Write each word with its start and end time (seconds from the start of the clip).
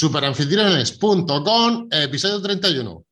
Superanfitriones.com, 0.00 1.88
episodio 1.90 2.40
31. 2.40 3.04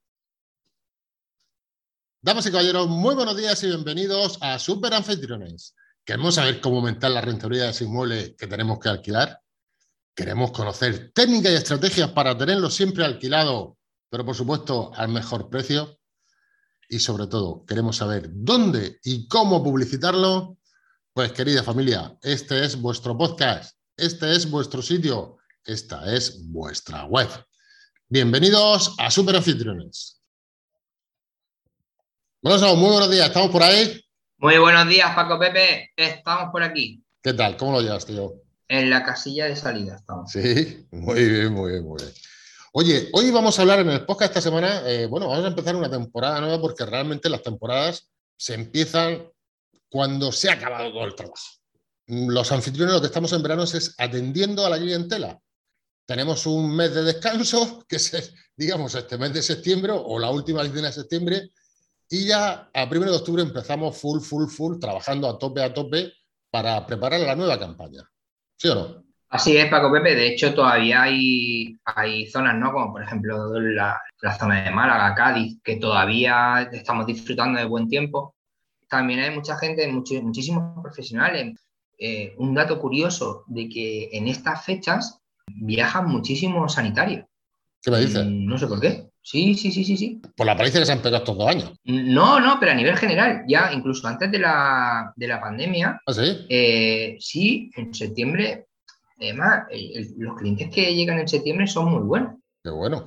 Damas 2.23 2.47
y 2.47 2.51
caballeros, 2.53 2.87
muy 2.87 3.17
buenos 3.17 3.37
días 3.37 3.61
y 3.65 3.67
bienvenidos 3.67 4.39
a 4.41 4.57
Superanfitriones. 4.61 5.75
Queremos 6.05 6.37
saber 6.37 6.61
cómo 6.61 6.77
aumentar 6.77 7.11
la 7.11 7.23
rentabilidad 7.23 7.65
de 7.65 7.71
ese 7.73 7.83
inmueble 7.87 8.37
que 8.37 8.47
tenemos 8.47 8.79
que 8.79 8.89
alquilar. 8.89 9.41
Queremos 10.15 10.53
conocer 10.53 11.11
técnicas 11.13 11.51
y 11.51 11.57
estrategias 11.57 12.11
para 12.13 12.39
tenerlo 12.39 12.71
siempre 12.71 13.05
alquilado, 13.05 13.79
pero 14.09 14.25
por 14.25 14.37
supuesto 14.37 14.93
al 14.95 15.09
mejor 15.09 15.51
precio. 15.51 15.99
Y 16.89 17.01
sobre 17.01 17.27
todo, 17.27 17.65
queremos 17.67 17.97
saber 17.97 18.29
dónde 18.31 19.01
y 19.03 19.27
cómo 19.27 19.61
publicitarlo. 19.65 20.57
Pues 21.13 21.33
querida 21.33 21.65
familia, 21.65 22.17
este 22.23 22.65
es 22.65 22.81
vuestro 22.81 23.19
podcast, 23.19 23.77
este 23.97 24.37
es 24.37 24.49
vuestro 24.49 24.83
sitio, 24.83 25.39
esta 25.67 26.15
es 26.15 26.49
vuestra 26.49 27.05
web. 27.07 27.29
Bienvenidos 28.09 28.95
a 28.99 29.11
Super 29.11 29.35
Anfitriones. 29.35 30.23
Bueno, 32.41 32.77
muy 32.77 32.91
buenos 32.91 33.11
días, 33.11 33.27
¿estamos 33.27 33.51
por 33.51 33.65
ahí? 33.65 34.01
Muy 34.39 34.59
buenos 34.59 34.89
días, 34.89 35.13
Paco 35.17 35.41
Pepe, 35.41 35.91
estamos 35.97 36.53
por 36.53 36.63
aquí. 36.63 37.03
¿Qué 37.21 37.33
tal? 37.33 37.57
¿Cómo 37.57 37.73
lo 37.73 37.81
llevas, 37.81 38.07
tío? 38.07 38.35
En 38.69 38.91
la 38.91 39.03
casilla 39.03 39.47
de 39.47 39.57
salida 39.57 39.97
estamos. 39.97 40.31
Sí, 40.31 40.87
muy 40.93 41.29
bien, 41.29 41.53
muy 41.53 41.73
bien, 41.73 41.85
muy 41.85 42.01
bien. 42.01 42.15
Oye, 42.73 43.09
hoy 43.13 43.33
vamos 43.33 43.59
a 43.59 43.63
hablar 43.63 43.81
en 43.81 43.91
el 43.91 44.07
podcast 44.07 44.31
esta 44.31 44.43
semana, 44.43 44.89
eh, 44.89 45.07
bueno, 45.07 45.29
vamos 45.29 45.45
a 45.45 45.49
empezar 45.49 45.75
una 45.75 45.91
temporada 45.91 46.41
nueva 46.41 46.61
porque 46.61 46.87
realmente 46.87 47.29
las 47.29 47.43
temporadas 47.43 48.09
se 48.37 48.55
empiezan 48.55 49.29
cuando 49.89 50.31
se 50.31 50.49
ha 50.49 50.53
acabado 50.53 50.93
todo 50.93 51.05
el 51.07 51.15
trabajo. 51.17 51.43
Los 52.07 52.53
anfitriones 52.53 52.95
lo 52.95 53.01
que 53.01 53.09
estamos 53.09 53.33
en 53.33 53.43
verano 53.43 53.65
es 53.65 53.95
atendiendo 53.99 54.65
a 54.65 54.71
la 54.71 54.79
clientela. 54.79 55.41
Tenemos 56.07 56.47
un 56.47 56.75
mes 56.75 56.95
de 56.95 57.03
descanso, 57.03 57.85
que 57.89 57.97
es, 57.97 58.35
digamos, 58.57 58.95
este 58.95 59.19
mes 59.19 59.33
de 59.33 59.43
septiembre 59.43 59.93
o 59.95 60.19
la 60.19 60.31
última 60.31 60.63
quincena 60.63 60.89
de 60.89 60.93
septiembre, 60.93 61.51
y 62.09 62.29
ya 62.29 62.71
a 62.73 62.89
primero 62.89 63.11
de 63.11 63.19
octubre 63.19 63.43
empezamos 63.43 63.99
full, 63.99 64.21
full, 64.21 64.47
full, 64.47 64.79
trabajando 64.79 65.29
a 65.29 65.39
tope, 65.39 65.63
a 65.63 65.75
tope 65.75 66.13
para 66.51 66.87
preparar 66.87 67.21
la 67.21 67.35
nueva 67.35 67.59
campaña. 67.59 68.03
¿Sí 68.57 68.69
o 68.69 68.75
no? 68.75 69.07
Así 69.29 69.57
es, 69.57 69.69
Paco 69.69 69.93
Pepe. 69.93 70.15
De 70.15 70.29
hecho, 70.29 70.55
todavía 70.55 71.03
hay, 71.03 71.77
hay 71.85 72.27
zonas, 72.27 72.55
¿no? 72.55 72.73
Como 72.73 72.93
por 72.93 73.03
ejemplo 73.03 73.59
la, 73.61 74.01
zona 74.39 74.63
de 74.63 74.71
Málaga, 74.71 75.15
Cádiz, 75.15 75.61
que 75.65 75.77
todavía 75.77 76.71
estamos 76.73 77.07
disfrutando 77.07 77.59
de 77.59 77.67
buen 77.67 77.89
tiempo. 77.89 78.37
También 78.89 79.21
hay 79.21 79.35
mucha 79.35 79.59
gente, 79.59 79.87
muchísimos 79.89 80.81
profesionales. 80.81 81.59
Eh, 81.99 82.35
un 82.39 82.55
dato 82.55 82.79
curioso 82.79 83.45
de 83.49 83.69
que 83.69 84.11
en 84.13 84.29
estas 84.29 84.65
fechas 84.65 85.21
viajan 85.47 86.09
muchísimos 86.09 86.75
sanitarios. 86.75 87.27
¿Qué 87.83 87.91
me 87.91 88.01
dices? 88.01 88.25
Mm, 88.25 88.47
no 88.47 88.59
sé 88.59 88.67
por 88.67 88.81
qué. 88.81 89.09
Sí, 89.23 89.55
sí, 89.55 89.73
sí, 89.73 89.85
sí, 89.85 89.97
sí. 89.97 90.23
Por 90.37 90.47
la 90.47 90.57
paliza 90.57 90.79
que 90.79 90.87
se 90.87 90.93
han 90.93 91.01
pegado 91.01 91.25
estos 91.25 91.37
dos 91.37 91.49
años. 91.49 91.73
No, 91.85 92.39
no, 92.39 92.59
pero 92.61 92.73
a 92.73 92.75
nivel 92.75 92.97
general, 92.97 93.45
ya 93.49 93.73
incluso 93.73 94.07
antes 94.07 94.31
de 94.31 94.39
la, 94.39 95.13
pandemia. 95.41 96.01
¿Ah, 96.07 96.13
sí? 96.13 96.47
Eh, 96.49 97.17
sí, 97.19 97.71
en 97.75 97.93
septiembre, 97.93 98.69
además, 99.21 99.65
los 100.17 100.37
clientes 100.37 100.71
que 100.71 100.95
llegan 100.95 101.19
en 101.19 101.29
septiembre 101.29 101.67
son 101.67 101.91
muy 101.91 102.03
buenos. 102.03 102.35
Qué 102.63 102.71
bueno. 102.71 103.03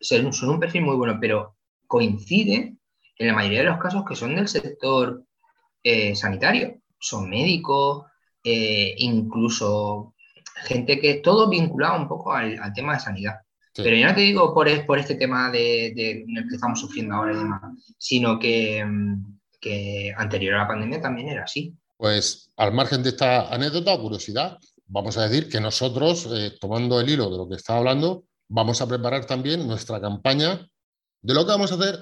Son, 0.00 0.32
son 0.32 0.48
un 0.48 0.60
perfil 0.60 0.82
muy 0.82 0.96
bueno, 0.96 1.18
pero 1.20 1.56
coincide 1.86 2.76
en 3.18 3.26
la 3.26 3.34
mayoría 3.34 3.58
de 3.58 3.66
los 3.66 3.78
casos 3.78 4.04
que 4.08 4.16
son 4.16 4.34
del 4.34 4.48
sector 4.48 5.24
eh, 5.82 6.16
sanitario. 6.16 6.80
Son 6.98 7.28
médicos, 7.28 8.06
eh, 8.42 8.94
incluso 8.96 10.14
gente 10.64 10.98
que 10.98 11.14
todo 11.14 11.48
vinculado 11.48 12.00
un 12.00 12.08
poco 12.08 12.32
al, 12.32 12.58
tema 12.74 12.94
de 12.94 13.00
sanidad. 13.00 13.34
Pero 13.74 13.96
yo 13.96 14.06
no 14.06 14.14
te 14.14 14.20
digo 14.20 14.52
por, 14.52 14.68
por 14.84 14.98
este 14.98 15.14
tema 15.14 15.50
de, 15.50 15.92
que 15.94 16.54
estamos 16.54 16.80
sufriendo 16.80 17.14
ahora 17.14 17.32
y 17.32 17.36
demás, 17.36 17.62
sino 17.98 18.38
que, 18.38 18.84
que 19.60 20.12
anterior 20.16 20.54
a 20.54 20.58
la 20.58 20.68
pandemia 20.68 21.00
también 21.00 21.28
era 21.28 21.44
así. 21.44 21.74
Pues 21.96 22.50
al 22.56 22.72
margen 22.72 23.02
de 23.02 23.10
esta 23.10 23.52
anécdota 23.54 23.94
o 23.94 24.02
curiosidad, 24.02 24.58
vamos 24.86 25.16
a 25.16 25.28
decir 25.28 25.48
que 25.48 25.60
nosotros, 25.60 26.28
eh, 26.32 26.56
tomando 26.60 27.00
el 27.00 27.08
hilo 27.08 27.30
de 27.30 27.38
lo 27.38 27.48
que 27.48 27.56
está 27.56 27.76
hablando, 27.76 28.24
vamos 28.48 28.80
a 28.82 28.88
preparar 28.88 29.24
también 29.24 29.66
nuestra 29.66 30.00
campaña 30.00 30.66
de 31.22 31.34
lo 31.34 31.44
que 31.44 31.52
vamos 31.52 31.72
a 31.72 31.76
hacer 31.76 31.98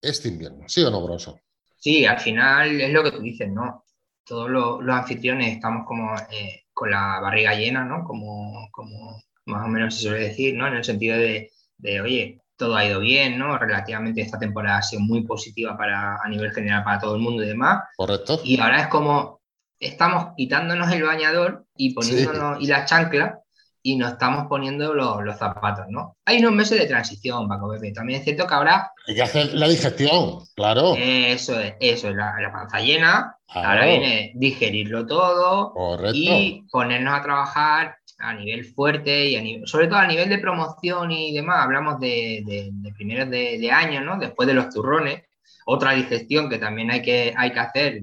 este 0.00 0.28
invierno. 0.28 0.64
¿Sí 0.66 0.82
o 0.82 0.90
no, 0.90 1.02
Bronson? 1.02 1.40
Sí, 1.76 2.04
al 2.04 2.18
final 2.18 2.80
es 2.80 2.92
lo 2.92 3.02
que 3.02 3.12
tú 3.12 3.20
dices, 3.20 3.50
¿no? 3.50 3.84
Todos 4.24 4.50
los, 4.50 4.80
anfitriones 4.88 5.54
estamos 5.54 5.86
como 5.86 6.14
eh, 6.30 6.61
con 6.72 6.90
la 6.90 7.20
barriga 7.20 7.54
llena, 7.54 7.84
¿no? 7.84 8.04
Como, 8.04 8.68
como 8.70 9.20
más 9.46 9.64
o 9.64 9.68
menos 9.68 9.94
se 9.94 10.02
suele 10.02 10.28
decir, 10.28 10.54
¿no? 10.54 10.66
En 10.66 10.74
el 10.74 10.84
sentido 10.84 11.16
de, 11.16 11.50
de, 11.78 12.00
oye, 12.00 12.40
todo 12.56 12.76
ha 12.76 12.86
ido 12.86 13.00
bien, 13.00 13.38
¿no? 13.38 13.58
Relativamente 13.58 14.20
esta 14.20 14.38
temporada 14.38 14.78
ha 14.78 14.82
sido 14.82 15.02
muy 15.02 15.22
positiva 15.24 15.76
para, 15.76 16.16
a 16.16 16.28
nivel 16.28 16.52
general 16.52 16.84
para 16.84 17.00
todo 17.00 17.16
el 17.16 17.22
mundo 17.22 17.42
y 17.42 17.48
demás. 17.48 17.84
Correcto. 17.96 18.40
Y 18.44 18.60
ahora 18.60 18.82
es 18.82 18.86
como 18.88 19.40
estamos 19.80 20.28
quitándonos 20.36 20.92
el 20.92 21.02
bañador 21.02 21.66
y 21.76 21.92
poniéndonos 21.92 22.60
y 22.60 22.66
la 22.66 22.84
chancla 22.84 23.41
y 23.82 23.96
nos 23.96 24.12
estamos 24.12 24.46
poniendo 24.48 24.94
los, 24.94 25.36
zapatos, 25.36 25.86
¿no? 25.88 26.16
Hay 26.24 26.38
unos 26.38 26.52
meses 26.52 26.78
de 26.78 26.86
transición, 26.86 27.48
Paco 27.48 27.70
Pepe. 27.70 27.92
También 27.92 28.20
es 28.20 28.24
cierto 28.24 28.46
que 28.46 28.54
ahora... 28.54 28.92
Hay 29.08 29.14
que 29.14 29.22
hacer 29.22 29.54
la 29.54 29.68
digestión, 29.68 30.38
claro. 30.54 30.94
Eso 30.96 31.58
es, 31.58 31.74
eso 31.80 32.08
es, 32.08 32.14
la, 32.14 32.50
panza 32.52 32.80
llena. 32.80 33.36
Ahora 33.48 33.84
viene 33.84 34.32
digerirlo 34.36 35.04
todo 35.04 35.74
y 36.14 36.64
ponernos 36.70 37.12
a 37.12 37.22
trabajar 37.22 37.96
a 38.18 38.34
nivel 38.34 38.64
fuerte 38.64 39.26
y 39.26 39.36
a 39.36 39.42
nivel, 39.42 39.66
sobre 39.66 39.88
todo 39.88 39.98
a 39.98 40.06
nivel 40.06 40.28
de 40.28 40.38
promoción 40.38 41.10
y 41.10 41.34
demás. 41.34 41.64
Hablamos 41.64 41.98
de, 41.98 42.72
primeros 42.94 43.28
de, 43.30 43.70
año, 43.72 44.00
¿no? 44.00 44.18
Después 44.18 44.46
de 44.46 44.54
los 44.54 44.70
turrones. 44.70 45.24
Otra 45.66 45.92
digestión 45.92 46.48
que 46.48 46.58
también 46.58 46.90
hay 46.90 47.02
que, 47.02 47.34
hay 47.36 47.52
que 47.52 47.60
hacer 47.60 48.00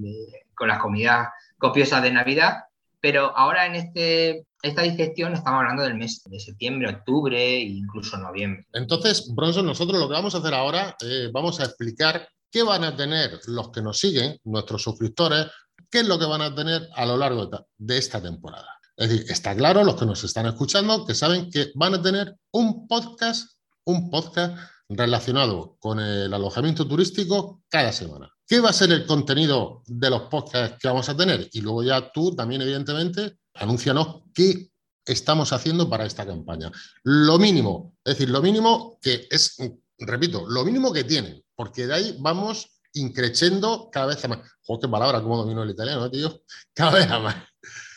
con 0.54 0.68
las 0.68 0.78
comidas 0.78 1.28
copiosas 1.58 2.02
de 2.02 2.12
Navidad. 2.12 2.64
Pero 3.00 3.34
ahora 3.34 3.64
en 3.64 3.76
este 3.76 4.44
esta 4.62 4.82
digestión 4.82 5.34
estamos 5.34 5.60
hablando 5.60 5.82
del 5.82 5.94
mes 5.94 6.22
de 6.24 6.40
septiembre, 6.40 6.90
octubre 6.90 7.38
e 7.38 7.62
incluso 7.62 8.16
noviembre. 8.16 8.66
Entonces, 8.72 9.32
Bronson, 9.34 9.66
nosotros 9.66 9.98
lo 9.98 10.08
que 10.08 10.14
vamos 10.14 10.34
a 10.34 10.38
hacer 10.38 10.54
ahora, 10.54 10.96
eh, 11.00 11.30
vamos 11.32 11.60
a 11.60 11.64
explicar 11.64 12.28
qué 12.50 12.62
van 12.62 12.84
a 12.84 12.96
tener 12.96 13.40
los 13.46 13.70
que 13.70 13.82
nos 13.82 13.98
siguen, 13.98 14.38
nuestros 14.44 14.82
suscriptores, 14.82 15.46
qué 15.90 16.00
es 16.00 16.06
lo 16.06 16.18
que 16.18 16.26
van 16.26 16.42
a 16.42 16.54
tener 16.54 16.88
a 16.94 17.06
lo 17.06 17.16
largo 17.16 17.48
de 17.78 17.98
esta 17.98 18.20
temporada. 18.20 18.68
Es 18.96 19.08
decir, 19.08 19.26
está 19.30 19.54
claro, 19.56 19.82
los 19.82 19.96
que 19.96 20.04
nos 20.04 20.22
están 20.24 20.46
escuchando, 20.46 21.06
que 21.06 21.14
saben 21.14 21.50
que 21.50 21.72
van 21.74 21.94
a 21.94 22.02
tener 22.02 22.36
un 22.52 22.86
podcast, 22.86 23.52
un 23.84 24.10
podcast 24.10 24.58
relacionado 24.90 25.76
con 25.78 26.00
el 26.00 26.34
alojamiento 26.34 26.86
turístico 26.86 27.62
cada 27.68 27.92
semana. 27.92 28.30
¿Qué 28.46 28.60
va 28.60 28.70
a 28.70 28.74
ser 28.74 28.92
el 28.92 29.06
contenido 29.06 29.82
de 29.86 30.10
los 30.10 30.22
podcasts 30.22 30.76
que 30.80 30.88
vamos 30.88 31.08
a 31.08 31.16
tener? 31.16 31.48
Y 31.52 31.60
luego 31.60 31.82
ya 31.84 32.10
tú 32.12 32.34
también, 32.34 32.62
evidentemente, 32.62 33.38
anúncianos 33.54 34.22
qué 34.34 34.70
estamos 35.04 35.52
haciendo 35.52 35.88
para 35.88 36.06
esta 36.06 36.26
campaña. 36.26 36.70
Lo 37.02 37.38
mínimo, 37.38 37.94
es 38.04 38.14
decir, 38.14 38.30
lo 38.30 38.42
mínimo 38.42 38.98
que 39.02 39.26
es, 39.30 39.56
repito, 39.98 40.48
lo 40.48 40.64
mínimo 40.64 40.92
que 40.92 41.04
tienen, 41.04 41.42
porque 41.54 41.86
de 41.86 41.94
ahí 41.94 42.16
vamos 42.20 42.80
increciendo 42.92 43.88
cada 43.90 44.06
vez 44.06 44.28
más. 44.28 44.38
Joder, 44.62 44.80
qué 44.82 44.88
palabra, 44.88 45.22
cómo 45.22 45.36
domino 45.36 45.62
el 45.62 45.70
italiano, 45.70 46.06
¿eh, 46.06 46.10
tío. 46.10 46.42
Cada 46.74 46.92
vez 46.92 47.08
más. 47.08 47.36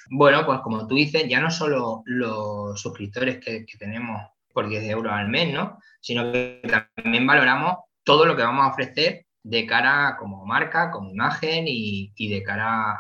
Bueno, 0.09 0.45
pues 0.45 0.59
como 0.61 0.85
tú 0.87 0.95
dices, 0.95 1.23
ya 1.27 1.39
no 1.39 1.49
solo 1.49 2.03
los 2.05 2.79
suscriptores 2.79 3.43
que, 3.43 3.65
que 3.65 3.77
tenemos 3.77 4.21
por 4.53 4.67
10 4.67 4.83
euros 4.85 5.11
al 5.11 5.29
mes, 5.29 5.53
¿no? 5.53 5.79
Sino 6.01 6.31
que 6.31 6.61
también 6.95 7.25
valoramos 7.25 7.77
todo 8.03 8.25
lo 8.25 8.35
que 8.35 8.43
vamos 8.43 8.65
a 8.65 8.69
ofrecer 8.71 9.25
de 9.43 9.65
cara 9.65 10.15
como 10.17 10.45
marca, 10.45 10.89
como 10.89 11.11
imagen 11.11 11.65
y, 11.67 12.11
de 12.29 12.41
cara 12.43 12.97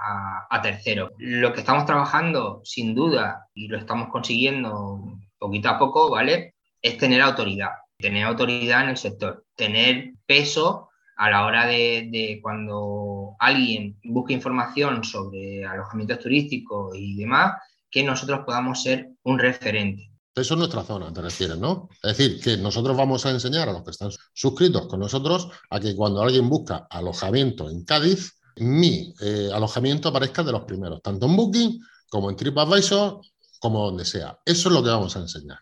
a, 0.49 0.61
tercero. 0.61 1.11
Lo 1.17 1.53
que 1.53 1.61
estamos 1.61 1.85
trabajando, 1.85 2.61
sin 2.63 2.93
duda, 2.93 3.47
y 3.53 3.67
lo 3.69 3.77
estamos 3.77 4.09
consiguiendo 4.09 5.19
poquito 5.39 5.69
a 5.69 5.79
poco, 5.79 6.11
¿vale? 6.11 6.55
Es 6.81 6.97
tener 6.97 7.21
autoridad, 7.21 7.71
tener 7.97 8.25
autoridad 8.25 8.83
en 8.83 8.89
el 8.89 8.97
sector, 8.97 9.45
tener 9.55 10.13
peso 10.25 10.89
a 11.15 11.29
la 11.29 11.45
hora 11.45 11.65
de, 11.65 12.09
de 12.11 12.39
cuando 12.41 13.35
alguien 13.39 13.97
busque 14.03 14.33
información 14.33 15.03
sobre 15.03 15.65
alojamientos 15.65 16.19
turísticos 16.19 16.95
y 16.95 17.15
demás, 17.15 17.53
que 17.89 18.03
nosotros 18.03 18.41
podamos 18.45 18.83
ser 18.83 19.09
un 19.23 19.39
referente. 19.39 20.12
Eso 20.35 20.55
es 20.55 20.57
nuestra 20.57 20.83
zona, 20.83 21.13
te 21.13 21.21
refieres, 21.21 21.57
¿no? 21.57 21.89
Es 22.01 22.17
decir, 22.17 22.41
que 22.41 22.57
nosotros 22.57 22.97
vamos 22.97 23.23
a 23.25 23.29
enseñar 23.29 23.69
a 23.69 23.73
los 23.73 23.83
que 23.83 23.91
están 23.91 24.09
suscritos 24.33 24.87
con 24.87 24.99
nosotros 24.99 25.49
a 25.69 25.79
que 25.79 25.95
cuando 25.95 26.23
alguien 26.23 26.49
busca 26.49 26.87
alojamiento 26.89 27.69
en 27.69 27.85
Cádiz, 27.85 28.33
mi 28.57 29.13
eh, 29.21 29.51
alojamiento 29.53 30.09
aparezca 30.09 30.41
de 30.41 30.51
los 30.51 30.63
primeros, 30.63 31.01
tanto 31.03 31.27
en 31.27 31.35
Booking 31.35 31.79
como 32.09 32.31
en 32.31 32.35
TripAdvisor, 32.35 33.21
como 33.59 33.85
donde 33.85 34.05
sea. 34.05 34.39
Eso 34.43 34.69
es 34.69 34.75
lo 34.75 34.83
que 34.83 34.89
vamos 34.89 35.15
a 35.15 35.19
enseñar. 35.19 35.59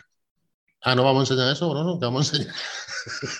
Ah, 0.81 0.95
¿no 0.95 1.03
vamos 1.03 1.29
a 1.29 1.33
enseñar 1.33 1.51
eso? 1.51 1.74
¿No? 1.74 2.00
¿Qué 2.00 2.06
vamos 2.06 2.31
a 2.31 2.38
enseñar? 2.38 2.56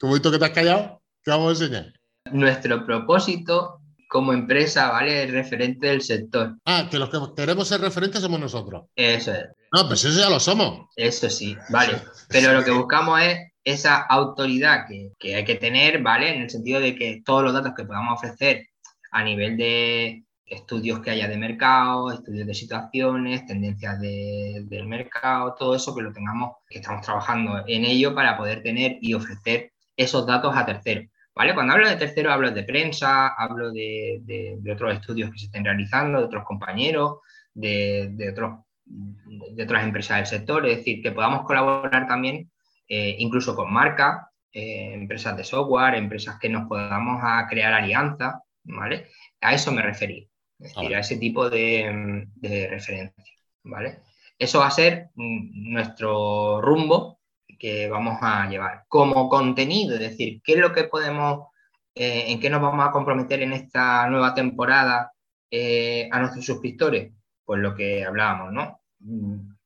¿Cómo 0.00 0.14
visto 0.14 0.30
que 0.30 0.38
te 0.38 0.44
has 0.44 0.50
callado? 0.52 1.02
¿Qué 1.22 1.30
vamos 1.30 1.48
a 1.48 1.64
enseñar? 1.64 1.92
Nuestro 2.32 2.84
propósito 2.84 3.82
como 4.08 4.32
empresa, 4.32 4.90
¿vale? 4.90 5.26
Referente 5.26 5.88
del 5.88 6.02
sector. 6.02 6.56
Ah, 6.64 6.88
que 6.90 6.98
los 6.98 7.10
que 7.10 7.18
queremos 7.36 7.68
ser 7.68 7.80
referentes 7.80 8.20
somos 8.20 8.40
nosotros. 8.40 8.84
Eso 8.94 9.32
es. 9.32 9.46
No, 9.72 9.86
pues 9.88 10.04
eso 10.04 10.20
ya 10.20 10.30
lo 10.30 10.40
somos. 10.40 10.88
Eso 10.96 11.28
sí, 11.28 11.56
vale. 11.70 12.00
Pero 12.28 12.52
lo 12.52 12.64
que 12.64 12.70
buscamos 12.70 13.20
es 13.20 13.38
esa 13.64 14.02
autoridad 14.02 14.86
que, 14.88 15.10
que 15.18 15.34
hay 15.34 15.44
que 15.44 15.56
tener, 15.56 16.02
¿vale? 16.02 16.34
En 16.34 16.42
el 16.42 16.50
sentido 16.50 16.80
de 16.80 16.94
que 16.94 17.22
todos 17.24 17.42
los 17.42 17.52
datos 17.52 17.72
que 17.76 17.84
podamos 17.84 18.14
ofrecer 18.14 18.68
a 19.10 19.24
nivel 19.24 19.56
de 19.56 20.26
estudios 20.46 21.00
que 21.00 21.10
haya 21.10 21.28
de 21.28 21.36
mercado, 21.36 22.12
estudios 22.12 22.46
de 22.46 22.54
situaciones, 22.54 23.46
tendencias 23.46 24.00
del 24.00 24.86
mercado, 24.86 25.54
todo 25.58 25.74
eso 25.74 25.94
que 25.94 26.02
lo 26.02 26.12
tengamos, 26.12 26.56
que 26.68 26.78
estamos 26.78 27.04
trabajando 27.04 27.64
en 27.66 27.84
ello 27.84 28.14
para 28.14 28.36
poder 28.36 28.62
tener 28.62 28.98
y 29.00 29.14
ofrecer 29.14 29.72
esos 29.96 30.26
datos 30.26 30.56
a 30.56 30.64
terceros. 30.64 31.06
¿Vale? 31.36 31.52
Cuando 31.52 31.74
hablo 31.74 31.86
de 31.86 31.96
terceros 31.96 32.32
hablo 32.32 32.50
de 32.50 32.62
prensa, 32.62 33.28
hablo 33.28 33.70
de, 33.70 34.58
otros 34.72 34.94
estudios 34.94 35.30
que 35.30 35.38
se 35.38 35.44
estén 35.46 35.66
realizando, 35.66 36.18
de 36.18 36.24
otros 36.24 36.44
compañeros, 36.44 37.18
de, 37.52 38.30
otros, 38.32 38.60
de 38.86 39.62
otras 39.62 39.84
empresas 39.84 40.16
del 40.16 40.26
sector, 40.26 40.66
es 40.66 40.78
decir, 40.78 41.02
que 41.02 41.12
podamos 41.12 41.44
colaborar 41.44 42.06
también 42.06 42.50
eh, 42.88 43.16
incluso 43.18 43.54
con 43.54 43.70
marcas, 43.70 44.26
eh, 44.50 44.94
empresas 44.94 45.36
de 45.36 45.44
software, 45.44 45.96
empresas 45.96 46.38
que 46.40 46.48
nos 46.48 46.66
podamos 46.66 47.20
a 47.22 47.46
crear 47.46 47.74
alianzas, 47.74 48.36
¿vale? 48.64 49.08
A 49.42 49.52
eso 49.52 49.70
me 49.72 49.82
referí, 49.82 50.30
es 50.58 50.74
decir, 50.74 50.96
a 50.96 51.00
ese 51.00 51.18
tipo 51.18 51.50
de, 51.50 52.26
de 52.36 52.66
referencia, 52.68 53.34
¿vale? 53.62 53.98
Eso 54.38 54.60
va 54.60 54.68
a 54.68 54.70
ser 54.70 55.10
mm, 55.14 55.72
nuestro 55.72 56.62
rumbo 56.62 57.15
que 57.58 57.88
vamos 57.88 58.18
a 58.20 58.48
llevar. 58.48 58.84
Como 58.88 59.28
contenido, 59.28 59.94
es 59.94 60.00
decir, 60.00 60.40
¿qué 60.42 60.54
es 60.54 60.58
lo 60.58 60.72
que 60.72 60.84
podemos, 60.84 61.48
eh, 61.94 62.24
en 62.28 62.40
qué 62.40 62.50
nos 62.50 62.62
vamos 62.62 62.86
a 62.86 62.90
comprometer 62.90 63.42
en 63.42 63.52
esta 63.52 64.08
nueva 64.08 64.34
temporada 64.34 65.12
eh, 65.50 66.08
a 66.10 66.20
nuestros 66.20 66.44
suscriptores? 66.44 67.12
Pues 67.44 67.60
lo 67.60 67.74
que 67.74 68.04
hablábamos, 68.04 68.52
¿no? 68.52 68.80
Mm, 69.00 69.56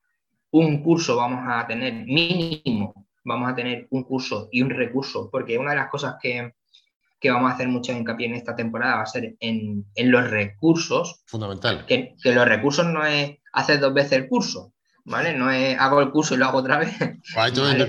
un 0.53 0.83
curso 0.83 1.17
vamos 1.17 1.45
a 1.47 1.67
tener 1.67 1.93
mínimo, 2.07 3.07
vamos 3.25 3.51
a 3.51 3.55
tener 3.55 3.87
un 3.91 4.05
curso 4.05 4.49
y 4.51 4.63
un 4.63 4.71
recurso, 4.71 5.31
porque 5.31 5.59
una 5.59 5.71
de 5.71 5.77
las 5.77 5.91
cosas 5.91 6.17
que, 6.21 6.55
que 7.21 7.31
vamos 7.31 7.51
a 7.51 7.55
hacer 7.55 7.69
mucho 7.69 7.93
hincapié 7.93 8.27
en 8.27 8.35
esta 8.35 8.57
temporada 8.57 8.97
va 8.97 9.03
a 9.03 9.07
ser 9.07 9.37
en, 9.41 9.85
en 9.95 10.11
los 10.11 10.29
recursos. 10.31 11.23
Fundamental. 11.27 11.87
Que, 11.87 12.17
que, 12.23 12.35
los 12.35 12.49
recursos 12.49 12.87
no 12.87 13.05
es 13.05 13.39
hacer 13.53 13.79
dos 13.79 13.95
veces 13.95 14.13
el 14.13 14.29
curso, 14.29 14.73
¿vale? 15.11 15.35
No 15.35 15.51
es 15.51 15.79
hago 15.79 16.01
el 16.01 16.11
curso 16.11 16.35
y 16.35 16.39
lo 16.39 16.47
hago 16.47 16.59
otra 16.59 16.79
vez. 16.79 16.97
Pues 16.99 17.25
¿vale? 17.35 17.87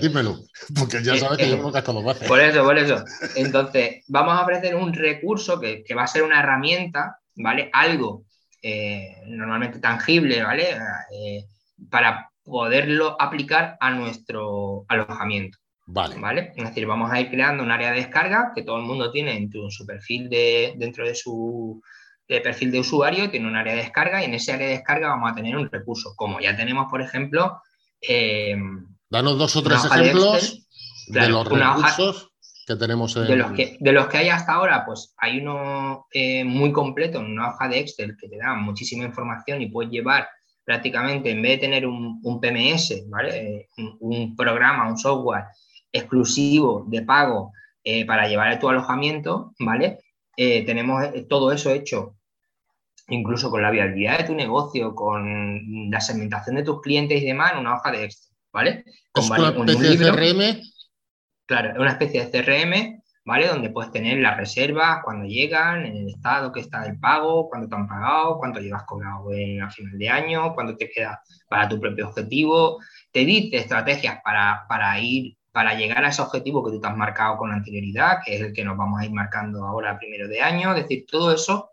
porque 0.78 1.04
ya 1.04 1.16
sabes 1.18 1.38
que 1.38 1.50
yo 1.50 1.58
no 1.58 1.72
gasto 1.72 1.94
dos 1.94 2.04
veces. 2.04 2.28
Por 2.28 2.40
eso, 2.40 2.64
por 2.64 2.78
eso. 2.78 3.06
Entonces, 3.36 4.04
vamos 4.08 4.38
a 4.38 4.42
ofrecer 4.42 4.76
un 4.76 4.94
recurso 4.94 5.60
que, 5.60 5.84
que 5.84 5.96
va 5.96 6.04
a 6.04 6.08
ser 6.08 6.24
una 6.24 6.40
herramienta, 6.40 7.20
¿vale? 7.36 7.70
Algo 7.72 8.26
eh, 8.62 9.18
normalmente 9.28 9.80
tangible, 9.80 10.44
¿vale? 10.44 10.78
Eh, 11.14 11.46
para 11.90 12.30
poderlo 12.44 13.16
aplicar 13.20 13.78
a 13.80 13.92
nuestro 13.92 14.86
alojamiento. 14.88 15.58
Vale. 15.86 16.16
vale. 16.20 16.54
Es 16.56 16.70
decir, 16.70 16.86
vamos 16.86 17.12
a 17.12 17.20
ir 17.20 17.30
creando 17.30 17.64
un 17.64 17.72
área 17.72 17.92
de 17.92 17.98
descarga 17.98 18.52
que 18.56 18.64
todo 18.64 18.78
el 18.78 18.84
mundo 18.84 19.12
tiene 19.12 19.36
en 19.36 19.52
su 19.70 19.86
perfil 19.86 20.30
de, 20.30 20.74
dentro 20.78 21.06
de 21.06 21.16
su 21.16 21.82
perfil 22.40 22.72
de 22.72 22.80
usuario, 22.80 23.30
tiene 23.30 23.48
un 23.48 23.58
área 23.58 23.74
de 23.74 23.82
descarga 23.82 24.22
y 24.22 24.26
en 24.26 24.34
ese 24.34 24.54
área 24.54 24.68
de 24.68 24.76
descarga 24.76 25.10
vamos 25.10 25.30
a 25.30 25.36
tener 25.36 25.58
un 25.58 25.70
recurso, 25.70 26.14
como 26.16 26.40
ya 26.40 26.56
tenemos, 26.56 26.90
por 26.90 27.02
ejemplo... 27.02 27.62
Eh, 28.00 28.56
Danos 29.10 29.38
dos 29.38 29.54
o 29.58 29.64
tres 29.64 29.84
ejemplos 29.84 30.66
de, 31.08 31.28
los 31.28 31.46
recursos 31.46 32.32
que 32.66 32.78
tenemos 32.78 33.18
en... 33.18 33.28
De 33.28 33.36
los 33.36 33.52
que, 33.52 33.76
de 33.78 33.92
los 33.92 34.08
que 34.08 34.20
hay 34.20 34.30
hasta 34.30 34.54
ahora, 34.54 34.86
pues 34.86 35.14
hay 35.18 35.40
uno 35.40 36.08
eh, 36.14 36.46
muy 36.46 36.72
completo 36.72 37.20
en 37.20 37.26
una 37.26 37.50
hoja 37.50 37.68
de 37.68 37.80
Excel 37.80 38.16
que 38.16 38.30
te 38.30 38.38
da 38.38 38.54
muchísima 38.54 39.04
información 39.04 39.62
y 39.62 39.70
puedes 39.70 39.92
llevar 39.92 40.30
prácticamente, 40.64 41.32
en 41.32 41.42
vez 41.42 41.60
de 41.60 41.68
tener 41.68 41.86
un, 41.86 42.40
PMS, 42.40 43.10
¿vale? 43.10 43.38
Eh, 43.38 43.68
un, 44.00 44.38
programa, 44.38 44.88
un 44.88 44.98
software 44.98 45.44
exclusivo 45.92 46.86
de 46.88 47.02
pago 47.02 47.52
para 48.08 48.28
llevar 48.28 48.48
a 48.48 48.60
tu 48.60 48.70
alojamiento, 48.70 49.54
¿vale? 49.60 49.98
tenemos 50.38 51.04
todo 51.28 51.52
eso 51.52 51.72
hecho 51.72 52.16
incluso 53.12 53.52
con 53.52 53.62
la 53.62 53.72
viabilidad 53.72 54.20
de 54.20 54.24
tu 54.24 54.34
negocio, 54.34 54.96
con 54.96 55.90
la 55.92 56.00
segmentación 56.00 56.56
de 56.56 56.64
tus 56.64 56.82
clientes 56.82 57.22
y 57.22 57.26
demás 57.26 57.52
en 57.52 57.60
una 57.60 57.76
hoja 57.76 57.92
de 57.92 58.06
Excel, 58.06 58.36
¿vale? 58.54 58.86
Con 59.12 59.26
una 59.30 59.72
especie 59.74 59.98
de 59.98 60.12
CRM. 60.12 60.62
Claro, 61.46 61.82
una 61.82 61.92
especie 61.92 62.26
de 62.26 62.32
CRM, 62.32 63.02
¿vale? 63.26 63.48
Donde 63.48 63.70
puedes 63.70 63.92
tener 63.92 64.20
las 64.20 64.38
reservas, 64.38 65.02
cuando 65.04 65.26
llegan, 65.26 65.86
en 65.86 65.98
el 65.98 66.08
estado 66.08 66.54
que 66.54 66.62
está 66.62 66.86
el 66.86 67.00
pago, 67.00 67.50
cuándo 67.50 67.68
te 67.68 67.76
han 67.76 67.88
pagado, 67.88 68.38
cuánto 68.38 68.62
llevas 68.62 68.84
cobrado 68.84 69.34
en, 69.34 69.62
a 69.62 69.70
final 69.70 69.98
de 69.98 70.10
año, 70.10 70.54
cuánto 70.56 70.78
te 70.78 70.90
queda 70.90 71.22
para 71.50 71.68
tu 71.68 71.82
propio 71.82 72.08
objetivo. 72.08 72.80
Te 73.12 73.26
dice 73.26 73.58
estrategias 73.58 74.20
para, 74.24 74.66
para 74.70 74.98
ir 75.00 75.36
para 75.52 75.74
llegar 75.74 76.06
a 76.06 76.08
ese 76.08 76.22
objetivo 76.22 76.64
que 76.64 76.72
tú 76.72 76.80
te 76.80 76.88
has 76.88 76.96
marcado 76.96 77.36
con 77.36 77.52
anterioridad, 77.52 78.20
que 78.26 78.36
es 78.36 78.42
el 78.42 78.54
que 78.54 78.64
nos 78.64 78.78
vamos 78.78 79.02
a 79.02 79.06
ir 79.06 79.12
marcando 79.12 79.66
ahora 79.66 80.00
primero 80.00 80.30
de 80.30 80.42
año, 80.42 80.74
es 80.74 80.84
decir, 80.84 81.06
todo 81.12 81.34
eso 81.34 81.72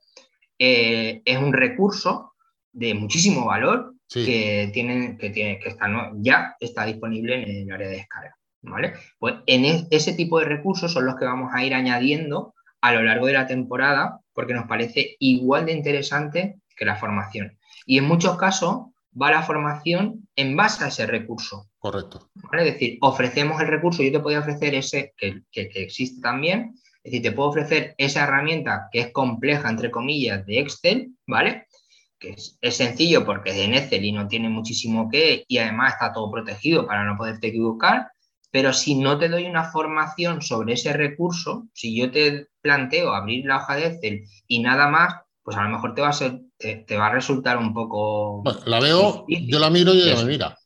eh, 0.59 1.23
es 1.25 1.39
un 1.39 1.53
recurso 1.53 2.35
de 2.73 2.95
muchísimo 2.95 3.47
valor 3.47 3.95
que, 4.13 4.71
tiene, 4.73 5.17
que, 5.19 5.31
tiene, 5.31 5.59
que 5.59 5.69
está, 5.69 5.87
ya 6.17 6.57
está 6.61 6.85
disponible 6.87 7.43
en 7.43 7.69
el 7.69 7.73
área 7.73 7.89
de 7.89 7.97
descarga. 7.97 8.37
¿vale? 8.63 8.95
Pues 9.19 9.37
en 9.47 9.87
ese 9.91 10.13
tipo 10.15 10.39
de 10.39 10.47
recursos 10.47 10.93
son 10.93 11.07
los 11.07 11.17
que 11.17 11.25
vamos 11.25 11.51
a 11.55 11.65
ir 11.65 11.75
añadiendo 11.75 12.55
a 12.81 12.93
lo 12.93 13.03
largo 13.03 13.27
de 13.27 13.33
la 13.33 13.47
temporada 13.47 14.21
porque 14.33 14.55
nos 14.55 14.67
parece 14.67 15.17
igual 15.19 15.67
de 15.67 15.73
interesante 15.73 16.61
que 16.77 16.85
la 16.85 16.97
formación. 16.97 17.59
Y 17.87 17.99
en 17.99 18.05
muchos 18.05 18.37
casos 18.37 18.87
va 19.21 19.31
la 19.31 19.43
formación 19.43 20.29
en 20.37 20.57
base 20.57 20.85
a 20.85 20.89
ese 20.89 21.07
recurso. 21.07 21.69
Correcto. 21.79 22.31
Es 22.53 22.65
decir, 22.65 22.99
ofrecemos 23.01 23.61
el 23.61 23.69
recurso, 23.69 24.03
yo 24.03 24.13
te 24.13 24.21
podía 24.21 24.41
ofrecer 24.41 24.75
ese 24.75 25.13
que, 25.17 25.43
que, 25.51 25.69
que 25.69 25.83
existe 25.83 26.21
también, 26.21 26.75
es 27.09 27.13
decir, 27.13 27.23
te 27.23 27.33
puedo 27.33 27.49
ofrecer 27.49 27.95
esa 27.97 28.25
herramienta 28.25 28.89
que 28.93 29.01
es 29.01 29.13
compleja, 29.13 29.71
entre 29.71 29.91
comillas, 29.91 30.45
de 30.45 30.61
Excel, 30.61 31.13
¿vale? 31.27 31.67
Que 32.19 32.37
es, 32.61 32.77
sencillo 32.77 33.25
porque 33.25 33.51
es 33.51 33.57
en 33.57 33.73
Excel 33.73 34.05
y 34.05 34.13
no 34.13 34.29
tiene 34.29 34.51
muchísimo 34.51 35.09
que, 35.09 35.45
y 35.49 35.57
además 35.57 35.95
está 35.95 36.13
todo 36.13 36.31
protegido 36.31 36.87
para 36.87 37.05
no 37.05 37.17
poderte 37.17 37.49
equivocar. 37.49 38.11
Pero 38.51 38.75
si 38.75 38.95
no 38.95 39.19
te 39.19 39.31
doy 39.31 39.47
una 39.47 39.65
formación 39.65 40.43
sobre 40.43 40.75
ese 40.75 40.93
recurso, 40.93 41.67
si 41.73 41.99
yo 41.99 42.11
te 42.11 42.49
planteo 42.61 43.15
abrir 43.15 43.47
la 43.47 43.57
hoja 43.57 43.77
de 43.77 43.87
Excel 43.87 44.25
y 44.47 44.61
nada 44.61 44.89
más, 44.89 45.15
pues 45.43 45.57
a 45.57 45.63
lo 45.63 45.71
mejor 45.71 45.95
te 45.95 46.03
va 46.03 46.11
a, 46.11 46.13
ser, 46.13 46.41
te, 46.59 46.97
va 46.97 47.07
a 47.07 47.13
resultar 47.13 47.57
un 47.57 47.73
poco... 47.73 48.43
la 48.67 48.81
veo, 48.81 49.25
yo 49.29 49.59
la 49.59 49.71
miro 49.71 49.95
y 49.95 50.03
ella 50.03 50.17
me 50.17 50.25
mira. 50.25 50.59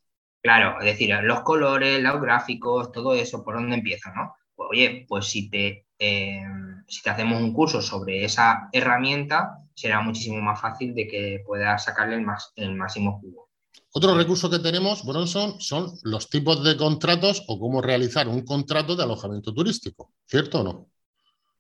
Claro, 0.43 0.81
es 0.81 0.87
decir, 0.87 1.15
los 1.23 1.43
colores, 1.43 2.03
los 2.03 2.21
gráficos, 2.21 2.91
todo 2.91 3.15
eso, 3.15 3.45
¿por 3.45 3.55
dónde 3.55 3.77
empieza, 3.77 4.13
no? 4.13 4.35
Pues, 4.57 4.69
oye, 4.73 5.07
pues 5.09 5.27
si 5.27 5.49
te 5.49 5.87
eh, 6.05 6.43
si 6.89 7.01
te 7.01 7.11
hacemos 7.11 7.41
un 7.41 7.53
curso 7.53 7.81
sobre 7.81 8.25
esa 8.25 8.69
herramienta, 8.73 9.57
será 9.73 10.01
muchísimo 10.01 10.41
más 10.43 10.61
fácil 10.61 10.95
de 10.95 11.07
que 11.07 11.43
puedas 11.47 11.85
sacarle 11.85 12.17
el, 12.17 12.27
el 12.57 12.75
máximo 12.75 13.21
jugo. 13.21 13.49
Otro 13.93 14.17
recurso 14.17 14.51
que 14.51 14.59
tenemos, 14.59 15.05
Bronson, 15.05 15.61
son 15.61 15.93
los 16.03 16.29
tipos 16.29 16.65
de 16.65 16.77
contratos 16.77 17.45
o 17.47 17.61
cómo 17.61 17.81
realizar 17.81 18.27
un 18.27 18.45
contrato 18.45 18.97
de 18.97 19.05
alojamiento 19.05 19.55
turístico, 19.55 20.13
¿cierto 20.27 20.63
o 20.63 20.65
no? 20.65 20.89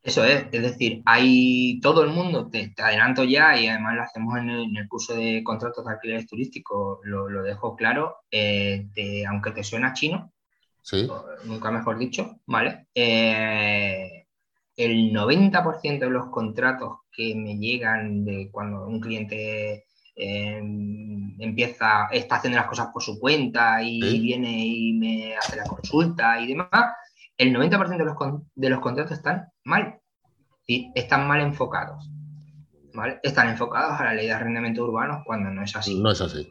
Eso 0.02 0.24
es, 0.24 0.46
es 0.50 0.62
decir, 0.62 1.02
hay 1.04 1.78
todo 1.80 2.02
el 2.02 2.10
mundo, 2.10 2.48
te, 2.50 2.74
adelanto 2.78 3.22
ya 3.22 3.56
y 3.56 3.68
además 3.68 3.94
lo 3.94 4.02
hacemos 4.02 4.38
en 4.38 4.50
el, 4.50 4.88
curso 4.88 5.14
de 5.14 5.44
contratos 5.44 5.84
de 5.84 5.92
alquileres 5.92 6.26
turísticos, 6.26 6.98
lo, 7.04 7.42
dejo 7.44 7.76
claro, 7.76 8.16
eh, 8.28 8.88
aunque 9.28 9.52
te 9.52 9.62
suena 9.62 9.92
chino, 9.92 10.32
¿Sí? 10.82 11.08
nunca 11.44 11.70
mejor 11.70 11.98
dicho, 11.98 12.40
¿vale? 12.46 12.88
Eh, 12.92 14.21
el 14.76 15.12
90% 15.12 15.98
de 15.98 16.10
los 16.10 16.30
contratos 16.30 17.00
que 17.10 17.34
me 17.34 17.56
llegan 17.58 18.24
de 18.24 18.48
cuando 18.50 18.86
un 18.86 19.00
cliente 19.00 19.84
em, 20.14 21.40
empieza, 21.40 22.08
está 22.10 22.36
haciendo 22.36 22.58
las 22.58 22.68
cosas 22.68 22.88
por 22.92 23.02
su 23.02 23.18
cuenta 23.18 23.82
y 23.82 24.00
viene 24.20 24.66
y 24.66 24.92
me 24.94 25.36
hace 25.36 25.56
la 25.56 25.64
consulta 25.64 26.40
y 26.40 26.48
demás, 26.48 26.94
el 27.36 27.54
90% 27.54 27.96
de 27.96 28.04
los, 28.04 28.16
de 28.54 28.70
los 28.70 28.80
contratos 28.80 29.12
están 29.12 29.48
mal, 29.64 30.00
y 30.66 30.90
están 30.94 31.26
mal 31.26 31.40
enfocados. 31.40 32.08
¿vale? 32.94 33.20
Están 33.22 33.48
enfocados 33.48 34.00
a 34.00 34.04
la 34.04 34.14
ley 34.14 34.26
de 34.26 34.32
arrendamiento 34.32 34.84
urbano 34.84 35.22
cuando 35.24 35.50
no 35.50 35.62
es 35.62 35.74
así. 35.76 36.00
No 36.00 36.12
es 36.12 36.20
así. 36.20 36.50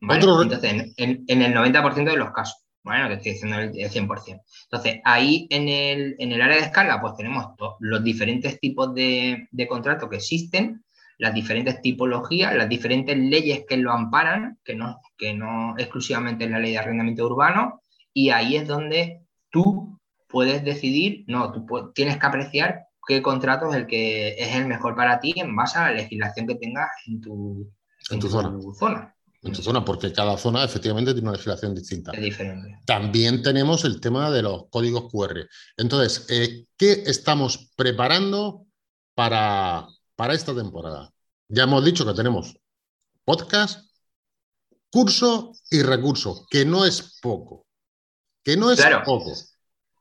Entonces, 0.00 0.92
en, 0.96 1.24
en 1.26 1.42
el 1.42 1.54
90% 1.54 2.04
de 2.04 2.16
los 2.16 2.32
casos. 2.32 2.62
Bueno, 2.84 3.08
te 3.08 3.14
estoy 3.14 3.32
diciendo 3.32 3.58
el 3.58 3.72
100%. 3.72 4.42
Entonces, 4.64 5.00
ahí 5.04 5.46
en 5.50 5.68
el, 5.68 6.16
en 6.18 6.32
el 6.32 6.42
área 6.42 6.56
de 6.56 6.62
descarga, 6.62 7.00
pues 7.00 7.14
tenemos 7.16 7.46
los 7.78 8.02
diferentes 8.02 8.58
tipos 8.58 8.92
de, 8.94 9.48
de 9.50 9.66
contratos 9.68 10.08
que 10.10 10.16
existen, 10.16 10.84
las 11.18 11.34
diferentes 11.34 11.80
tipologías, 11.80 12.54
las 12.56 12.68
diferentes 12.68 13.16
leyes 13.16 13.64
que 13.68 13.76
lo 13.76 13.92
amparan, 13.92 14.58
que 14.64 14.74
no, 14.74 15.00
que 15.16 15.32
no 15.32 15.74
exclusivamente 15.78 16.44
es 16.44 16.50
la 16.50 16.58
ley 16.58 16.72
de 16.72 16.78
arrendamiento 16.78 17.26
urbano, 17.26 17.82
y 18.12 18.30
ahí 18.30 18.56
es 18.56 18.66
donde 18.66 19.22
tú 19.50 20.00
puedes 20.28 20.64
decidir, 20.64 21.24
no, 21.28 21.52
tú 21.52 21.92
tienes 21.94 22.18
que 22.18 22.26
apreciar 22.26 22.86
qué 23.06 23.22
contrato 23.22 23.70
es 23.70 23.76
el 23.76 23.86
que 23.86 24.30
es 24.30 24.56
el 24.56 24.66
mejor 24.66 24.96
para 24.96 25.20
ti 25.20 25.34
en 25.36 25.54
base 25.54 25.78
a 25.78 25.90
la 25.90 25.92
legislación 25.92 26.46
que 26.46 26.54
tengas 26.56 26.88
en 27.06 27.20
tu, 27.20 27.70
en 28.10 28.18
tu, 28.18 28.28
zona. 28.28 28.58
zona. 28.78 29.11
En 29.42 29.52
tu 29.52 29.60
zona, 29.60 29.84
porque 29.84 30.12
cada 30.12 30.38
zona 30.38 30.62
efectivamente 30.62 31.12
tiene 31.12 31.28
una 31.28 31.36
legislación 31.36 31.74
distinta. 31.74 32.12
Es 32.12 32.22
diferente. 32.22 32.78
También 32.86 33.42
tenemos 33.42 33.84
el 33.84 34.00
tema 34.00 34.30
de 34.30 34.42
los 34.42 34.68
códigos 34.70 35.10
QR. 35.10 35.48
Entonces, 35.76 36.26
eh, 36.30 36.66
¿qué 36.76 37.02
estamos 37.06 37.72
preparando 37.74 38.66
para, 39.14 39.88
para 40.14 40.34
esta 40.34 40.54
temporada? 40.54 41.12
Ya 41.48 41.64
hemos 41.64 41.84
dicho 41.84 42.06
que 42.06 42.14
tenemos 42.14 42.56
podcast, 43.24 43.90
curso 44.90 45.52
y 45.70 45.82
recurso, 45.82 46.46
que 46.48 46.64
no 46.64 46.84
es 46.84 47.18
poco. 47.20 47.66
Que 48.44 48.56
no 48.56 48.70
es 48.70 48.80
poco. 49.04 49.32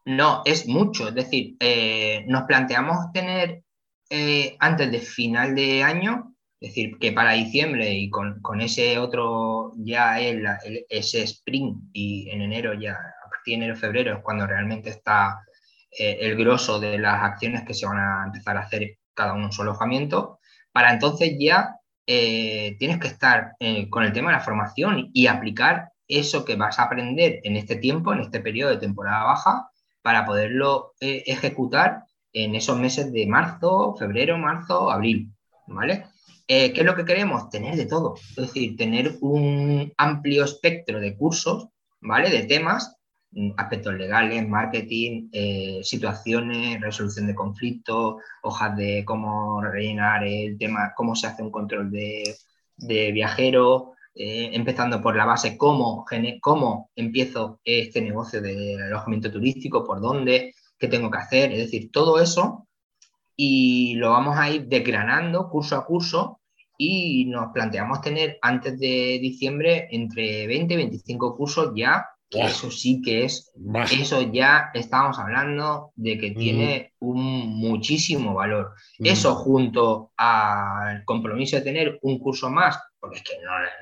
No, 0.05 0.41
es 0.45 0.67
mucho. 0.67 1.07
Es 1.07 1.15
decir, 1.15 1.55
eh, 1.59 2.25
nos 2.27 2.43
planteamos 2.43 3.11
tener 3.11 3.63
eh, 4.09 4.55
antes 4.59 4.91
de 4.91 4.99
final 4.99 5.55
de 5.55 5.83
año, 5.83 6.30
es 6.61 6.69
decir, 6.69 6.97
que 6.99 7.11
para 7.11 7.33
diciembre 7.33 7.91
y 7.91 8.09
con, 8.09 8.61
ese 8.61 8.97
otro 8.99 9.73
ya 9.77 10.19
el, 10.21 10.47
ese 10.89 11.23
sprint 11.23 11.89
y 11.91 12.29
en 12.29 12.41
enero 12.41 12.73
ya, 12.73 12.93
a 12.93 13.29
partir 13.29 13.57
de 13.57 13.65
enero, 13.65 13.75
febrero 13.75 14.15
es 14.15 14.23
cuando 14.23 14.47
realmente 14.47 14.89
está 14.91 15.41
eh, 15.91 16.19
el 16.21 16.37
grosso 16.37 16.79
de 16.79 16.99
las 16.99 17.23
acciones 17.23 17.63
que 17.63 17.73
se 17.73 17.85
van 17.85 17.97
a 17.97 18.23
empezar 18.27 18.57
a 18.57 18.61
hacer 18.61 18.99
cada 19.13 19.33
uno 19.33 19.47
en 19.47 19.51
su 19.51 19.63
alojamiento. 19.63 20.39
Para 20.71 20.93
entonces 20.93 21.35
ya 21.39 21.75
tienes 22.05 22.99
que 22.99 23.07
estar 23.07 23.53
con 23.89 24.03
el 24.03 24.11
tema 24.11 24.31
de 24.31 24.37
la 24.37 24.43
formación 24.43 25.09
y 25.13 25.27
aplicar 25.27 25.91
eso 26.07 26.43
que 26.45 26.55
vas 26.55 26.77
a 26.77 26.83
aprender 26.83 27.39
en 27.43 27.55
este 27.55 27.77
tiempo, 27.77 28.13
en 28.13 28.19
este 28.19 28.41
periodo 28.41 28.71
de 28.71 28.77
temporada 28.77 29.23
baja, 29.23 29.71
para 30.01 30.25
poderlo 30.25 30.93
eh, 30.99 31.23
ejecutar 31.25 32.03
en 32.33 32.55
esos 32.55 32.77
meses 32.77 33.11
de 33.11 33.27
marzo, 33.27 33.95
febrero, 33.97 34.37
marzo, 34.37 34.91
abril, 34.91 35.31
¿vale? 35.67 36.05
Eh, 36.53 36.73
¿Qué 36.73 36.81
es 36.81 36.85
lo 36.85 36.95
que 36.95 37.05
queremos? 37.05 37.49
Tener 37.49 37.77
de 37.77 37.85
todo, 37.85 38.15
es 38.15 38.35
decir, 38.35 38.75
tener 38.75 39.15
un 39.21 39.93
amplio 39.95 40.43
espectro 40.43 40.99
de 40.99 41.15
cursos, 41.15 41.69
¿vale? 42.01 42.29
De 42.29 42.43
temas, 42.43 42.97
mm, 43.31 43.51
aspectos 43.55 43.93
legales, 43.93 44.45
marketing, 44.45 45.29
eh, 45.31 45.79
situaciones, 45.81 46.81
resolución 46.81 47.27
de 47.27 47.35
conflictos, 47.35 48.15
hojas 48.43 48.75
de 48.75 49.05
cómo 49.05 49.61
rellenar 49.61 50.25
el 50.25 50.57
tema, 50.57 50.91
cómo 50.93 51.15
se 51.15 51.27
hace 51.27 51.41
un 51.41 51.51
control 51.51 51.89
de, 51.89 52.35
de 52.75 53.13
viajero, 53.13 53.93
eh, 54.13 54.49
empezando 54.51 55.01
por 55.01 55.15
la 55.15 55.25
base, 55.25 55.57
cómo, 55.57 56.05
cómo 56.41 56.91
empiezo 56.97 57.61
este 57.63 58.01
negocio 58.01 58.41
de 58.41 58.75
alojamiento 58.83 59.31
turístico, 59.31 59.85
por 59.85 60.01
dónde, 60.01 60.53
qué 60.77 60.89
tengo 60.89 61.09
que 61.09 61.19
hacer, 61.19 61.53
es 61.53 61.59
decir, 61.59 61.91
todo 61.93 62.19
eso 62.19 62.67
y 63.37 63.95
lo 63.95 64.11
vamos 64.11 64.37
a 64.37 64.49
ir 64.49 64.67
desgranando 64.67 65.49
curso 65.49 65.77
a 65.77 65.85
curso 65.85 66.40
y 66.83 67.25
nos 67.25 67.51
planteamos 67.53 68.01
tener 68.01 68.39
antes 68.41 68.79
de 68.79 69.19
diciembre 69.21 69.87
entre 69.91 70.47
20 70.47 70.73
y 70.73 70.77
25 70.77 71.37
cursos 71.37 71.73
ya, 71.75 72.07
eso 72.29 72.71
sí 72.71 73.01
que 73.01 73.25
es, 73.25 73.51
eso 73.91 74.21
ya 74.31 74.71
estamos 74.73 75.19
hablando 75.19 75.91
de 75.95 76.17
que 76.17 76.31
tiene 76.31 76.93
un 76.99 77.49
muchísimo 77.59 78.33
valor. 78.33 78.71
Eso 78.97 79.35
junto 79.35 80.11
al 80.15 81.03
compromiso 81.05 81.57
de 81.57 81.61
tener 81.61 81.99
un 82.01 82.19
curso 82.19 82.49
más 82.49 82.79
porque 83.01 83.17
es 83.17 83.23
que 83.23 83.33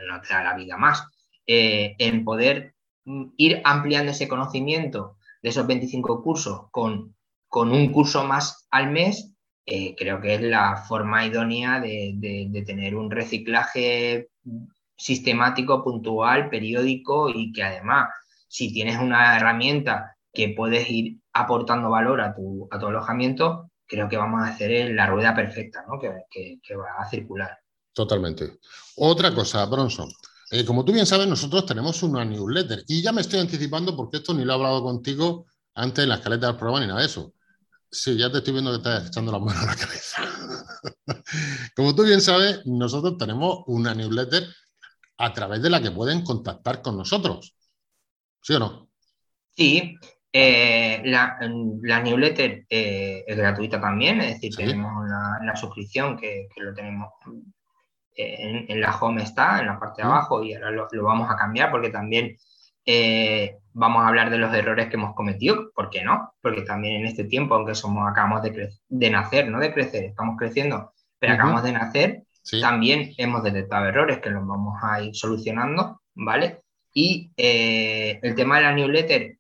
no, 0.08 0.22
te 0.22 0.34
da 0.34 0.44
la 0.44 0.56
vida 0.56 0.78
más, 0.78 1.06
eh, 1.46 1.96
en 2.00 2.24
poder 2.24 2.74
mm, 3.06 3.26
ir 3.38 3.62
ampliando 3.66 4.12
ese 4.12 4.28
conocimiento 4.28 5.18
de 5.44 5.50
esos 5.50 5.68
25 5.68 6.24
cursos 6.24 6.64
con, 6.72 7.16
con 7.48 7.72
un 7.72 7.92
curso 7.92 8.24
más 8.24 8.68
al 8.72 8.90
mes, 8.90 9.36
eh, 9.70 9.96
creo 9.96 10.20
que 10.20 10.36
es 10.36 10.42
la 10.42 10.78
forma 10.88 11.26
idónea 11.26 11.80
de, 11.80 12.64
tener 12.66 12.96
un 12.96 13.12
reciclaje 13.12 14.30
sistemático, 14.98 15.84
puntual, 15.84 16.50
periódico 16.50 17.30
y 17.30 17.52
que 17.54 17.64
además, 17.64 18.10
si 18.48 18.74
tienes 18.74 18.98
una 18.98 19.38
herramienta 19.38 20.16
que 20.34 20.54
puedes 20.58 20.90
ir 20.90 21.20
aportando 21.34 21.90
valor 21.90 22.20
a 22.22 22.34
tu, 22.34 22.68
a 22.72 22.80
tu 22.80 22.88
alojamiento, 22.88 23.70
creo 23.86 24.10
que 24.10 24.18
vamos 24.18 24.42
a 24.42 24.50
hacer 24.50 24.92
la 24.92 25.06
rueda 25.06 25.36
perfecta 25.36 25.86
¿no? 25.88 26.00
que, 26.00 26.60
que 26.62 26.76
va 26.76 26.96
a 26.98 27.10
circular. 27.10 27.60
Totalmente. 27.94 28.60
Otra 28.96 29.34
cosa, 29.36 29.66
Bronson. 29.66 30.10
Eh, 30.52 30.66
como 30.66 30.84
tú 30.84 30.92
bien 30.94 31.06
sabes, 31.06 31.28
nosotros 31.28 31.66
tenemos 31.68 32.02
una 32.02 32.26
newsletter 32.26 32.84
y 32.88 33.04
ya 33.04 33.12
me 33.12 33.22
estoy 33.22 33.40
anticipando 33.40 33.96
porque 33.96 34.18
esto 34.18 34.34
ni 34.34 34.44
lo 34.44 34.54
he 34.54 34.56
hablado 34.56 34.82
contigo 34.82 35.46
antes 35.76 36.04
en 36.04 36.10
la 36.10 36.16
escaleta 36.16 36.48
del 36.48 36.56
programa 36.56 36.82
ni 36.82 36.88
nada 36.88 37.02
de 37.02 37.06
eso. 37.06 37.34
Sí, 37.92 38.18
ya 38.18 38.32
te 38.32 38.38
estoy 38.38 38.54
viendo 38.54 38.72
que 38.72 38.78
estás 38.78 39.08
echando 39.08 39.32
la 39.32 39.40
mano 39.40 39.60
a 39.60 39.66
la 39.66 39.76
cabeza. 39.76 40.22
como 41.76 41.96
tú 41.96 42.04
bien 42.04 42.22
sabes, 42.22 42.62
nosotros 42.66 43.18
tenemos 43.18 43.64
una 43.68 43.96
newsletter 43.96 44.44
a 45.18 45.34
través 45.34 45.62
de 45.62 45.70
la 45.70 45.82
que 45.82 45.92
pueden 45.92 46.24
contactar 46.24 46.82
con 46.82 46.98
nosotros. 46.98 47.56
¿Sí 48.42 48.54
o 48.54 48.60
no? 48.60 48.90
Sí, 49.56 49.98
eh, 50.32 51.02
la, 51.06 51.40
newsletter 52.04 52.66
eh, 52.70 53.24
es 53.28 53.38
gratuita 53.38 53.82
también, 53.82 54.22
es 54.22 54.36
decir, 54.36 54.56
tenemos 54.56 55.08
la, 55.44 55.56
suscripción 55.56 56.16
que, 56.16 56.48
que, 56.54 56.62
lo 56.62 56.74
tenemos 56.74 57.10
en, 58.16 58.82
la 58.82 58.96
home 58.98 59.24
está, 59.24 59.60
en 59.60 59.68
la 59.68 59.80
parte 59.80 60.02
de 60.02 60.08
abajo, 60.08 60.44
y 60.44 60.54
ahora 60.54 60.72
lo, 60.72 60.88
vamos 61.04 61.30
a 61.30 61.36
cambiar 61.36 61.72
porque 61.72 61.90
también 61.90 62.38
eh, 62.92 63.60
vamos 63.74 64.04
a 64.04 64.08
hablar 64.08 64.32
de 64.32 64.40
los 64.40 64.52
errores 64.52 64.88
que 64.88 64.96
hemos 64.96 65.14
cometido, 65.14 65.72
¿por 65.76 65.92
qué 65.92 66.04
no? 66.04 66.34
Porque 66.42 66.64
también 66.64 67.02
en 67.02 67.06
este 67.06 67.24
tiempo, 67.24 67.54
aunque 67.54 67.76
somos, 67.76 68.10
acabamos 68.10 68.42
de, 68.42 68.72
de 68.88 69.10
nacer, 69.12 69.48
no 69.48 69.60
de 69.60 69.72
crecer, 69.72 70.06
estamos 70.06 70.36
creciendo, 70.40 70.92
pero 71.20 71.34
acabamos 71.34 71.62
de 71.62 71.72
nacer, 71.72 72.24
también 72.60 73.14
hemos 73.18 73.44
detectado 73.44 73.86
errores 73.86 74.18
que 74.18 74.32
los 74.32 74.48
vamos 74.48 74.76
a 74.82 75.04
ir 75.04 75.16
solucionando, 75.16 76.02
¿vale? 76.16 76.64
Y 76.92 77.32
eh, 77.38 78.20
el 78.24 78.34
tema 78.34 78.58
de 78.58 78.64
la 78.64 78.74
newsletter, 78.74 79.38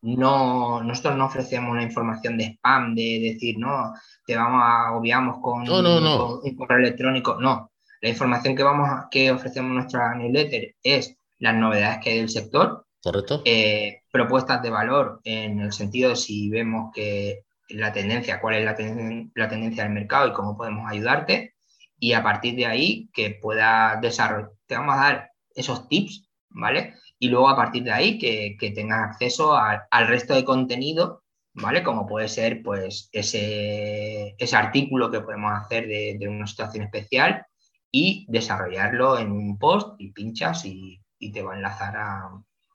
no, 0.00 0.82
nosotros 0.82 1.16
no 1.18 1.26
ofrecemos 1.26 1.70
una 1.70 1.82
información 1.82 2.38
de 2.38 2.54
spam, 2.54 2.94
de 2.94 3.20
decir, 3.20 3.58
no, 3.58 3.92
te 4.24 4.36
vamos 4.36 4.62
a 4.64 4.92
obviamos 4.92 5.36
con, 5.42 5.66
con 5.66 5.86
un 5.86 6.56
correo 6.56 6.78
electrónico, 6.78 7.36
no, 7.38 7.72
la 8.00 8.08
información 8.08 8.56
que, 8.56 8.62
vamos 8.62 8.88
que 9.10 9.30
ofrecemos 9.30 9.68
en 9.68 9.74
nuestra 9.74 10.14
newsletter 10.14 10.76
es 10.82 11.14
las 11.38 11.54
novedades 11.54 11.98
que 12.02 12.10
hay 12.10 12.18
del 12.18 12.28
sector. 12.28 12.85
Correcto. 13.02 13.42
Eh, 13.44 14.02
propuestas 14.10 14.62
de 14.62 14.70
valor 14.70 15.20
en 15.24 15.60
el 15.60 15.72
sentido 15.72 16.10
de 16.10 16.16
si 16.16 16.50
vemos 16.50 16.90
que 16.94 17.44
la 17.68 17.92
tendencia, 17.92 18.40
cuál 18.40 18.56
es 18.56 18.64
la, 18.64 18.74
tendencia 18.76 19.84
del 19.84 19.92
mercado 19.92 20.28
y 20.28 20.32
cómo 20.32 20.56
podemos 20.56 20.90
ayudarte. 20.90 21.54
Y 21.98 22.12
a 22.12 22.22
partir 22.22 22.56
de 22.56 22.66
ahí 22.66 23.08
que 23.12 23.38
pueda 23.40 23.98
desarrollar, 24.00 24.50
te 24.66 24.76
vamos 24.76 24.96
a 24.96 24.98
dar 24.98 25.30
esos 25.54 25.88
tips, 25.88 26.28
¿vale? 26.50 26.94
Y 27.18 27.28
luego 27.28 27.48
a 27.48 27.56
partir 27.56 27.84
de 27.84 27.92
ahí 27.92 28.18
que, 28.18 28.56
tengas 28.74 29.10
acceso 29.10 29.56
al 29.56 30.06
resto 30.06 30.34
de 30.34 30.44
contenido, 30.44 31.22
¿vale? 31.54 31.82
Como 31.82 32.06
puede 32.06 32.28
ser 32.28 32.62
pues 32.62 33.08
ese, 33.12 34.34
ese 34.38 34.56
artículo 34.56 35.10
que 35.10 35.20
podemos 35.20 35.52
hacer 35.52 35.86
de, 35.86 36.16
de 36.18 36.28
una 36.28 36.46
situación 36.46 36.84
especial 36.84 37.46
y 37.90 38.26
desarrollarlo 38.28 39.18
en 39.18 39.32
un 39.32 39.58
post 39.58 39.94
y 39.98 40.12
pinchas 40.12 40.64
y, 40.66 41.00
te 41.32 41.42
va 41.42 41.54
a 41.54 41.56
enlazar 41.56 41.96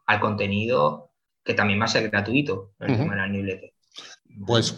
al 0.05 0.19
contenido 0.19 1.11
que 1.43 1.53
también 1.53 1.79
va 1.79 1.85
a 1.85 1.89
ser 1.89 2.09
gratuito 2.09 2.73
en 2.79 2.91
el 2.91 2.97
tema 2.97 3.15
de 3.15 3.21
la 3.21 3.27
newsletter. 3.27 3.73
Pues 4.45 4.75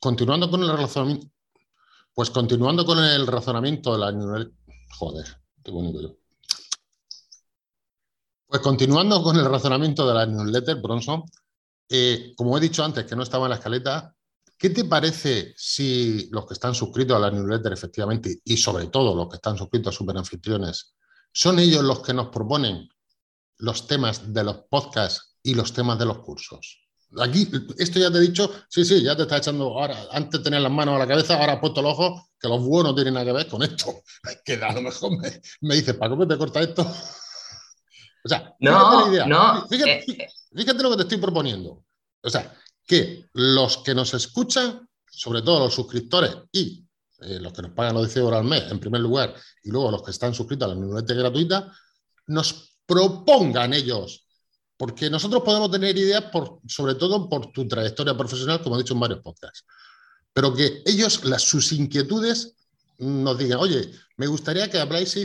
continuando 0.00 0.50
con 0.50 0.62
el 0.62 0.76
razonamiento, 0.76 1.26
pues 2.14 2.30
continuando 2.30 2.84
con 2.84 2.98
el 2.98 3.26
razonamiento 3.26 3.92
de 3.92 3.98
la 3.98 4.12
newsletter, 4.12 4.52
joder, 4.98 5.26
qué 5.64 5.70
bonito 5.70 6.02
yo. 6.02 6.16
Pues 8.46 8.60
continuando 8.60 9.22
con 9.22 9.36
el 9.36 9.46
razonamiento 9.46 10.06
de 10.06 10.14
la 10.14 10.26
newsletter, 10.26 10.76
Bronson, 10.76 11.22
eh, 11.88 12.32
como 12.36 12.56
he 12.56 12.60
dicho 12.60 12.84
antes 12.84 13.06
que 13.06 13.16
no 13.16 13.22
estaba 13.22 13.46
en 13.46 13.50
la 13.50 13.56
escaleta, 13.56 14.14
¿Qué 14.62 14.70
te 14.70 14.84
parece 14.84 15.54
si 15.56 16.28
los 16.30 16.46
que 16.46 16.54
están 16.54 16.72
suscritos 16.72 17.16
a 17.16 17.18
la 17.18 17.32
newsletter, 17.32 17.72
efectivamente, 17.72 18.42
y 18.44 18.56
sobre 18.56 18.86
todo 18.86 19.12
los 19.12 19.28
que 19.28 19.34
están 19.34 19.58
suscritos 19.58 19.92
a 19.92 19.98
Superanfitriones, 19.98 20.94
son 21.32 21.58
ellos 21.58 21.82
los 21.82 22.00
que 22.00 22.14
nos 22.14 22.28
proponen 22.28 22.88
los 23.62 23.86
temas 23.86 24.32
de 24.32 24.42
los 24.42 24.56
podcasts 24.68 25.36
y 25.42 25.54
los 25.54 25.72
temas 25.72 25.98
de 25.98 26.04
los 26.04 26.18
cursos? 26.18 26.80
Aquí, 27.20 27.48
esto 27.78 27.98
ya 28.00 28.10
te 28.10 28.18
he 28.18 28.22
dicho, 28.22 28.50
sí, 28.68 28.84
sí, 28.84 29.02
ya 29.02 29.14
te 29.14 29.22
está 29.22 29.36
echando, 29.36 29.78
ahora, 29.78 29.96
antes 30.10 30.40
de 30.40 30.44
tener 30.44 30.62
las 30.62 30.72
manos 30.72 30.96
a 30.96 30.98
la 30.98 31.06
cabeza, 31.06 31.38
ahora 31.38 31.54
has 31.54 31.60
puesto 31.60 31.80
los 31.80 31.92
ojos, 31.92 32.22
que 32.40 32.48
los 32.48 32.60
buenos 32.64 32.92
no 32.92 32.94
tienen 32.96 33.14
nada 33.14 33.26
que 33.26 33.32
ver 33.32 33.46
con 33.48 33.62
esto. 33.62 34.02
Que 34.44 34.54
a 34.54 34.72
lo 34.72 34.82
mejor 34.82 35.16
me, 35.16 35.40
me 35.60 35.74
dices, 35.76 35.94
¿para 35.94 36.16
qué 36.16 36.26
te 36.26 36.38
corta 36.38 36.60
esto? 36.60 36.84
O 38.24 38.28
sea, 38.28 38.54
no, 38.60 39.00
la 39.00 39.12
idea. 39.12 39.26
No, 39.26 39.66
fíjate, 39.66 40.04
eh, 40.12 40.28
fíjate 40.54 40.80
lo 40.80 40.90
que 40.90 40.96
te 40.98 41.02
estoy 41.02 41.18
proponiendo. 41.18 41.84
O 42.22 42.30
sea, 42.30 42.54
que 42.86 43.26
los 43.32 43.78
que 43.78 43.96
nos 43.96 44.14
escuchan, 44.14 44.88
sobre 45.10 45.42
todo 45.42 45.58
los 45.58 45.74
suscriptores 45.74 46.36
y 46.52 46.86
eh, 47.18 47.40
los 47.40 47.52
que 47.52 47.62
nos 47.62 47.72
pagan 47.72 47.94
los 47.94 48.04
10 48.06 48.18
euros 48.18 48.38
al 48.38 48.44
mes, 48.44 48.70
en 48.70 48.78
primer 48.78 49.00
lugar, 49.00 49.34
y 49.64 49.70
luego 49.70 49.90
los 49.90 50.04
que 50.04 50.12
están 50.12 50.32
suscritos 50.32 50.66
a 50.66 50.72
la 50.72 50.80
newsletter 50.80 51.16
gratuita, 51.16 51.72
nos 52.28 52.71
propongan 52.92 53.72
ellos, 53.72 54.26
porque 54.76 55.08
nosotros 55.08 55.42
podemos 55.42 55.70
tener 55.70 55.96
ideas, 55.96 56.24
por, 56.24 56.60
sobre 56.66 56.94
todo 56.94 57.28
por 57.28 57.50
tu 57.52 57.66
trayectoria 57.66 58.16
profesional, 58.16 58.62
como 58.62 58.76
he 58.76 58.82
dicho 58.82 58.94
en 58.94 59.00
varios 59.00 59.20
podcasts, 59.20 59.64
pero 60.32 60.54
que 60.54 60.82
ellos, 60.84 61.24
las, 61.24 61.42
sus 61.42 61.72
inquietudes, 61.72 62.54
nos 62.98 63.38
digan, 63.38 63.58
oye, 63.58 63.90
me 64.16 64.26
gustaría 64.26 64.70
que 64.70 64.78
habláis, 64.78 65.16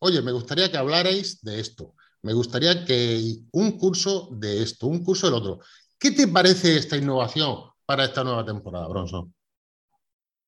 oye, 0.00 0.22
me 0.22 0.32
gustaría 0.32 0.70
que 0.70 0.76
hablarais 0.76 1.40
de 1.42 1.60
esto, 1.60 1.94
me 2.22 2.32
gustaría 2.32 2.84
que 2.84 3.38
un 3.52 3.78
curso 3.78 4.28
de 4.32 4.62
esto, 4.62 4.86
un 4.86 5.04
curso 5.04 5.26
del 5.26 5.36
otro. 5.36 5.60
¿Qué 5.98 6.10
te 6.10 6.26
parece 6.26 6.76
esta 6.76 6.96
innovación 6.96 7.70
para 7.86 8.04
esta 8.04 8.24
nueva 8.24 8.44
temporada, 8.44 8.88
Bronson? 8.88 9.32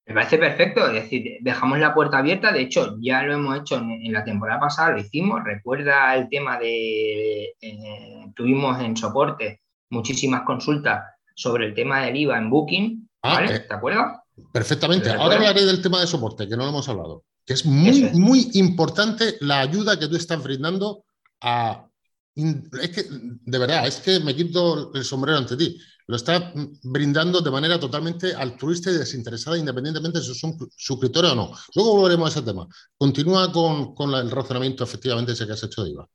Me 0.04 0.14
parece 0.14 0.36
perfecto, 0.36 0.86
es 0.88 0.94
decir, 0.94 1.38
dejamos 1.40 1.78
la 1.78 1.94
puerta 1.94 2.18
abierta, 2.18 2.50
de 2.52 2.62
hecho 2.62 2.96
ya 3.00 3.22
lo 3.22 3.34
hemos 3.34 3.60
hecho 3.60 3.76
en, 3.76 4.12
la 4.12 4.24
temporada 4.24 4.58
pasada, 4.58 4.90
lo 4.90 4.98
hicimos, 4.98 5.44
recuerda 5.44 6.16
el 6.16 6.28
tema 6.28 6.58
de, 6.58 7.54
eh, 7.60 8.26
tuvimos 8.34 8.80
en 8.80 8.96
soporte 8.96 9.62
muchísimas 9.90 10.42
consultas 10.42 11.04
sobre 11.36 11.66
el 11.66 11.74
tema 11.74 12.04
del 12.04 12.16
IVA 12.16 12.38
en 12.38 12.50
Booking, 12.50 13.08
ah, 13.22 13.34
¿vale? 13.34 13.54
Eh, 13.54 13.60
¿Te 13.60 13.74
acuerdas? 13.74 14.18
Perfectamente, 14.52 15.08
ahora 15.10 15.36
hablaré 15.36 15.64
del 15.64 15.80
tema 15.80 16.00
de 16.00 16.08
soporte, 16.08 16.48
que 16.48 16.56
no 16.56 16.64
lo 16.64 16.70
hemos 16.70 16.88
hablado, 16.88 17.24
que 17.46 17.52
es 17.52 17.64
muy, 17.64 18.10
muy 18.14 18.50
importante 18.54 19.36
la 19.40 19.60
ayuda 19.60 19.98
que 19.98 20.08
tú 20.08 20.16
estás 20.16 20.42
brindando 20.42 21.04
a... 21.40 21.86
Es 22.34 22.90
que, 22.90 23.04
de 23.08 23.58
verdad, 23.58 23.86
es 23.86 24.00
que 24.00 24.18
me 24.18 24.34
quito 24.34 24.92
el 24.94 25.04
sombrero 25.04 25.38
ante 25.38 25.56
ti 25.56 25.78
lo 26.12 26.16
está 26.16 26.52
brindando 26.82 27.40
de 27.40 27.50
manera 27.50 27.80
totalmente 27.80 28.34
altruista 28.34 28.90
y 28.90 28.98
desinteresada, 28.98 29.56
independientemente 29.56 30.18
de 30.18 30.24
si 30.26 30.34
son 30.34 30.58
suscriptores 30.76 31.30
o 31.30 31.34
no. 31.34 31.52
Luego 31.74 31.96
volveremos 31.96 32.28
a 32.28 32.38
ese 32.38 32.46
tema. 32.46 32.68
Continúa 32.98 33.50
con, 33.50 34.14
el 34.14 34.30
razonamiento, 34.30 34.84
efectivamente, 34.84 35.32
ese 35.32 35.46
que 35.46 35.52
has 35.54 35.62
hecho 35.62 35.82
de 35.82 35.92
IVA. 35.92 36.06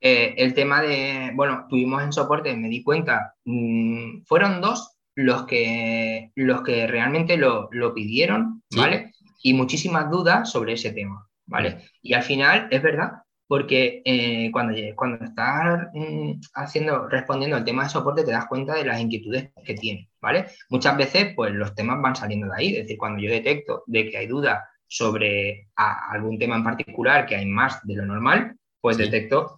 Eh, 0.00 0.34
el 0.36 0.52
tema 0.52 0.82
de, 0.82 1.30
bueno, 1.36 1.66
tuvimos 1.70 2.02
en 2.02 2.12
soporte, 2.12 2.56
me 2.56 2.68
di 2.68 2.82
cuenta, 2.82 3.36
mm, 3.44 4.24
fueron 4.24 4.60
dos 4.60 4.96
los 5.14 5.46
que, 5.46 6.32
los 6.34 6.62
que 6.62 6.88
realmente 6.88 7.36
lo, 7.36 7.68
pidieron, 7.94 8.64
¿vale? 8.74 9.12
Y 9.44 9.54
muchísimas 9.54 10.10
dudas 10.10 10.50
sobre 10.50 10.72
ese 10.72 10.90
tema, 10.90 11.28
¿vale? 11.46 11.84
Y 12.02 12.14
al 12.14 12.24
final, 12.24 12.66
es 12.72 12.82
verdad, 12.82 13.12
porque 13.50 14.00
eh, 14.04 14.48
cuando, 14.52 14.78
cuando 14.94 15.24
estás 15.24 15.88
mm, 15.92 16.34
haciendo, 16.54 17.08
respondiendo 17.08 17.56
al 17.56 17.64
tema 17.64 17.82
de 17.82 17.88
soporte 17.88 18.22
te 18.22 18.30
das 18.30 18.46
cuenta 18.46 18.74
de 18.74 18.84
las 18.84 19.00
inquietudes 19.00 19.50
que 19.64 19.74
tiene, 19.74 20.08
¿vale? 20.20 20.46
Muchas 20.68 20.96
veces 20.96 21.32
pues 21.34 21.52
los 21.52 21.74
temas 21.74 22.00
van 22.00 22.14
saliendo 22.14 22.46
de 22.46 22.52
ahí, 22.54 22.68
es 22.68 22.82
decir, 22.84 22.96
cuando 22.96 23.20
yo 23.20 23.28
detecto 23.28 23.82
de 23.88 24.08
que 24.08 24.18
hay 24.18 24.28
dudas 24.28 24.62
sobre 24.86 25.66
algún 25.74 26.38
tema 26.38 26.54
en 26.54 26.62
particular, 26.62 27.26
que 27.26 27.34
hay 27.34 27.46
más 27.46 27.84
de 27.84 27.96
lo 27.96 28.06
normal, 28.06 28.56
pues 28.80 28.96
detecto 28.98 29.56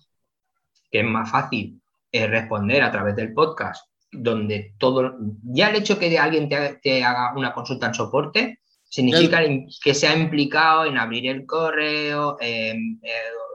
que 0.91 1.01
es 1.01 1.07
más 1.07 1.31
fácil 1.31 1.79
eh, 2.11 2.27
responder 2.27 2.83
a 2.85 2.91
través 2.91 3.15
del 3.15 3.35
podcast, 3.35 3.87
donde 4.11 4.73
todo, 4.79 5.19
ya 5.43 5.69
el 5.69 5.77
hecho 5.77 5.99
que 5.99 6.19
alguien 6.19 6.49
te, 6.49 6.81
te 6.83 7.05
haga 7.05 7.35
una 7.37 7.53
consulta 7.53 7.89
en 7.89 7.95
soporte, 7.95 8.61
significa 8.93 9.41
que 9.83 9.95
se 9.95 10.07
ha 10.07 10.15
implicado 10.15 10.85
en 10.85 10.99
abrir 10.99 11.27
el 11.27 11.47
correo, 11.47 12.37
eh, 12.41 12.77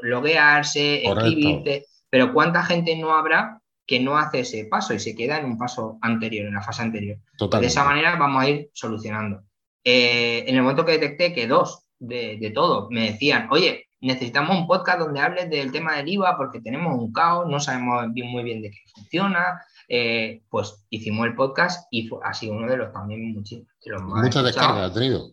loguearse, 0.01 1.05
escribirte, 1.05 1.85
pero 2.09 2.33
¿cuánta 2.33 2.63
gente 2.63 2.97
no 2.97 3.13
habrá 3.13 3.61
que 3.85 3.99
no 3.99 4.17
hace 4.17 4.39
ese 4.39 4.65
paso 4.65 4.95
y 4.95 4.99
se 4.99 5.15
queda 5.15 5.37
en 5.37 5.45
un 5.45 5.57
paso 5.59 5.99
anterior, 6.01 6.47
en 6.47 6.55
la 6.55 6.63
fase 6.63 6.81
anterior? 6.81 7.19
De 7.61 7.67
esa 7.67 7.83
manera 7.83 8.15
vamos 8.15 8.43
a 8.43 8.49
ir 8.49 8.71
solucionando. 8.73 9.43
Eh, 9.83 10.43
en 10.47 10.55
el 10.55 10.63
momento 10.63 10.83
que 10.83 10.93
detecté 10.93 11.33
que 11.33 11.45
dos 11.45 11.83
de, 11.99 12.37
de 12.41 12.49
todos 12.49 12.89
me 12.89 13.11
decían, 13.11 13.47
oye, 13.51 13.89
necesitamos 14.01 14.57
un 14.57 14.65
podcast 14.65 14.99
donde 14.99 15.19
hables 15.19 15.51
del 15.51 15.71
tema 15.71 15.97
del 15.97 16.09
IVA 16.09 16.35
porque 16.35 16.61
tenemos 16.61 16.97
un 16.97 17.13
caos, 17.13 17.47
no 17.47 17.59
sabemos 17.59 18.11
bien, 18.11 18.27
muy 18.29 18.43
bien 18.43 18.63
de 18.63 18.71
qué 18.71 18.79
funciona, 18.91 19.61
eh, 19.89 20.43
pues 20.49 20.85
hicimos 20.89 21.27
el 21.27 21.35
podcast 21.35 21.87
y 21.91 22.07
fue, 22.07 22.19
ha 22.23 22.33
sido 22.33 22.53
uno 22.53 22.69
de 22.69 22.75
los 22.75 22.91
también 22.91 23.33
muchos, 23.33 23.61
Muchas 24.03 24.43
descargas 24.43 24.91
ha 24.91 24.93
tenido, 24.93 25.31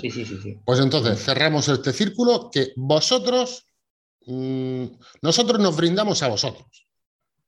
Sí, 0.00 0.10
sí, 0.10 0.24
sí, 0.24 0.58
Pues 0.64 0.78
entonces 0.78 1.18
cerramos 1.24 1.68
este 1.68 1.92
círculo 1.92 2.48
que 2.52 2.72
vosotros, 2.76 3.66
mm, 4.26 4.84
nosotros 5.22 5.58
nos 5.58 5.76
brindamos 5.76 6.22
a 6.22 6.28
vosotros 6.28 6.86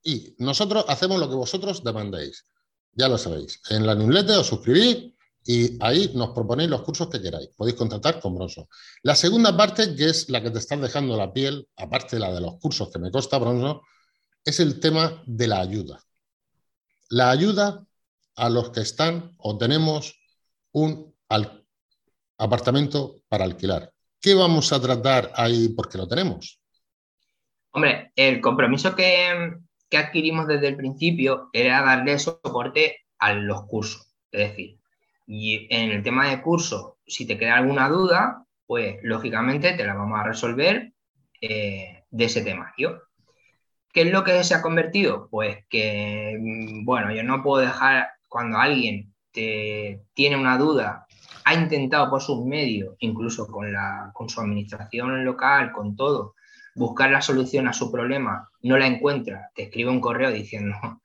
y 0.02 0.34
nosotros 0.38 0.84
hacemos 0.88 1.20
lo 1.20 1.28
que 1.28 1.36
vosotros 1.36 1.84
demandéis. 1.84 2.44
Ya 2.92 3.08
lo 3.08 3.16
sabéis. 3.16 3.60
En 3.70 3.86
la 3.86 3.94
newsletter 3.94 4.38
os 4.38 4.46
suscribís 4.46 5.12
y 5.46 5.76
ahí 5.82 6.10
nos 6.14 6.30
proponéis 6.30 6.68
los 6.68 6.82
cursos 6.82 7.08
que 7.08 7.22
queráis. 7.22 7.48
Podéis 7.56 7.76
contactar 7.76 8.20
con 8.20 8.34
Bronson. 8.34 8.66
La 9.02 9.14
segunda 9.14 9.56
parte, 9.56 9.94
que 9.94 10.06
es 10.06 10.28
la 10.30 10.42
que 10.42 10.50
te 10.50 10.58
está 10.58 10.76
dejando 10.76 11.16
la 11.16 11.32
piel, 11.32 11.68
aparte 11.76 12.16
de 12.16 12.20
la 12.20 12.32
de 12.32 12.40
los 12.40 12.58
cursos 12.58 12.90
que 12.90 12.98
me 12.98 13.10
costa 13.12 13.38
Bronson, 13.38 13.80
es 14.44 14.58
el 14.60 14.80
tema 14.80 15.22
de 15.26 15.46
la 15.46 15.60
ayuda 15.60 16.04
la 17.14 17.30
ayuda 17.30 17.86
a 18.34 18.50
los 18.50 18.70
que 18.70 18.80
están 18.80 19.34
o 19.36 19.56
tenemos 19.56 20.20
un 20.72 21.14
apartamento 22.38 23.20
para 23.28 23.44
alquilar. 23.44 23.92
¿Qué 24.20 24.34
vamos 24.34 24.72
a 24.72 24.82
tratar 24.82 25.30
ahí 25.36 25.68
porque 25.68 25.96
lo 25.96 26.08
tenemos? 26.08 26.60
Hombre, 27.70 28.10
el 28.16 28.40
compromiso 28.40 28.96
que, 28.96 29.52
adquirimos 29.96 30.48
desde 30.48 30.66
el 30.66 30.76
principio 30.76 31.50
era 31.52 31.82
darle 31.82 32.18
soporte 32.18 33.02
a 33.20 33.32
los 33.32 33.62
cursos. 33.66 34.12
Es 34.32 34.50
decir, 34.50 34.80
y 35.24 35.68
en 35.72 35.92
el 35.92 36.02
tema 36.02 36.28
de 36.28 36.42
curso, 36.42 36.98
si 37.06 37.28
te 37.28 37.38
queda 37.38 37.58
alguna 37.58 37.88
duda, 37.88 38.44
pues 38.66 38.96
lógicamente 39.04 39.72
te 39.74 39.86
la 39.86 39.94
vamos 39.94 40.18
a 40.18 40.24
resolver 40.24 40.92
eh, 41.40 42.02
de 42.10 42.24
ese 42.24 42.42
tema. 42.42 42.74
¿Qué 43.94 44.02
es 44.02 44.10
lo 44.10 44.24
que 44.24 44.42
se 44.42 44.54
ha 44.54 44.60
convertido? 44.60 45.28
Pues 45.30 45.64
que, 45.70 46.36
mm, 46.38 46.84
bueno, 46.84 47.14
yo 47.14 47.22
no 47.22 47.44
puedo 47.44 47.64
dejar 47.64 48.08
cuando 48.28 48.58
alguien 48.58 49.14
te, 49.30 50.02
tiene 50.14 50.36
una 50.36 50.58
duda, 50.58 51.06
ha 51.44 51.54
intentado 51.54 52.10
por 52.10 52.20
sus 52.20 52.44
medios, 52.44 52.96
incluso 52.98 53.46
con, 53.46 53.72
la, 53.72 54.10
con 54.12 54.28
su 54.28 54.40
administración 54.40 55.24
local, 55.24 55.70
con 55.70 55.94
todo, 55.94 56.34
buscar 56.74 57.12
la 57.12 57.22
solución 57.22 57.68
a 57.68 57.72
su 57.72 57.92
problema, 57.92 58.48
no 58.62 58.76
la 58.76 58.88
encuentra, 58.88 59.50
te 59.54 59.62
escribe 59.64 59.90
un 59.90 60.00
correo 60.00 60.32
diciendo, 60.32 60.76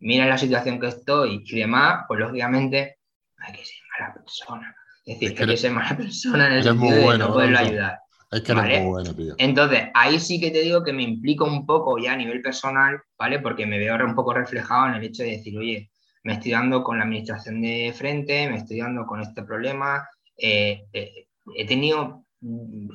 mira 0.00 0.26
la 0.26 0.36
situación 0.36 0.78
que 0.78 0.88
estoy 0.88 1.42
y 1.46 1.58
demás, 1.58 2.04
pues 2.06 2.20
lógicamente 2.20 2.98
hay 3.38 3.52
que 3.54 3.64
ser 3.64 3.78
mala 3.98 4.12
persona. 4.12 4.76
Es 5.06 5.18
decir, 5.18 5.34
que 5.34 5.44
hay 5.44 5.48
que 5.48 5.56
ser 5.56 5.72
mala 5.72 5.96
persona 5.96 6.48
en 6.48 6.52
el 6.52 6.62
sentido 6.62 7.10
de 7.10 7.18
no 7.18 7.32
poderlo 7.32 7.58
ayudar. 7.58 8.03
Es 8.34 8.42
que 8.42 8.52
¿vale? 8.52 8.80
muy 8.80 8.90
bueno, 8.90 9.14
tío. 9.14 9.34
Entonces, 9.38 9.84
ahí 9.94 10.18
sí 10.18 10.40
que 10.40 10.50
te 10.50 10.62
digo 10.62 10.82
que 10.82 10.92
me 10.92 11.04
implico 11.04 11.44
un 11.44 11.64
poco 11.64 11.98
ya 11.98 12.14
a 12.14 12.16
nivel 12.16 12.42
personal, 12.42 13.00
¿vale? 13.16 13.38
Porque 13.38 13.64
me 13.64 13.78
veo 13.78 13.94
un 14.04 14.16
poco 14.16 14.34
reflejado 14.34 14.88
en 14.88 14.94
el 14.94 15.04
hecho 15.04 15.22
de 15.22 15.30
decir, 15.30 15.56
oye, 15.56 15.90
me 16.24 16.32
estoy 16.32 16.50
dando 16.50 16.82
con 16.82 16.98
la 16.98 17.04
administración 17.04 17.62
de 17.62 17.94
frente, 17.96 18.48
me 18.50 18.56
estoy 18.56 18.78
dando 18.78 19.06
con 19.06 19.20
este 19.20 19.44
problema. 19.44 20.08
Eh, 20.36 20.84
eh, 20.92 21.28
he 21.54 21.64
tenido 21.64 22.24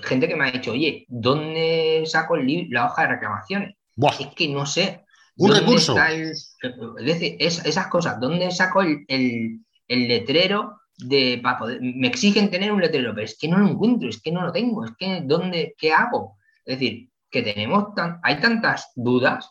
gente 0.04 0.28
que 0.28 0.36
me 0.36 0.50
ha 0.50 0.52
dicho, 0.52 0.72
oye, 0.72 1.06
¿dónde 1.08 2.04
saco 2.06 2.36
el 2.36 2.68
la 2.70 2.88
hoja 2.88 3.04
de 3.04 3.08
reclamaciones? 3.08 3.76
Es 4.20 4.28
que 4.36 4.50
no 4.50 4.66
sé. 4.66 5.06
Un 5.38 5.56
recurso. 5.56 5.96
es 5.98 6.60
decir, 7.00 7.38
esas 7.40 7.88
cosas, 7.88 8.20
¿dónde 8.20 8.52
saco 8.52 8.82
el, 8.82 9.06
el 9.08 10.08
letrero 10.08 10.79
me 11.06 12.08
exigen 12.08 12.50
tener 12.50 12.72
un 12.72 12.82
letrero, 12.82 13.14
pero 13.14 13.26
es 13.26 13.38
que 13.38 13.48
no 13.48 13.58
lo 13.58 13.68
encuentro, 13.68 14.10
es 14.10 14.22
que 14.22 14.32
no 14.32 14.42
lo 14.42 14.52
tengo, 14.52 14.84
es 14.84 14.92
que 14.98 15.22
¿dónde, 15.24 15.76
qué 15.78 15.94
hago? 15.94 16.38
Es 16.66 16.80
decir, 16.80 17.10
que 17.30 17.42
tenemos, 17.42 17.94
tan, 17.96 18.20
hay 18.24 18.40
tantas 18.40 18.92
dudas 18.96 19.50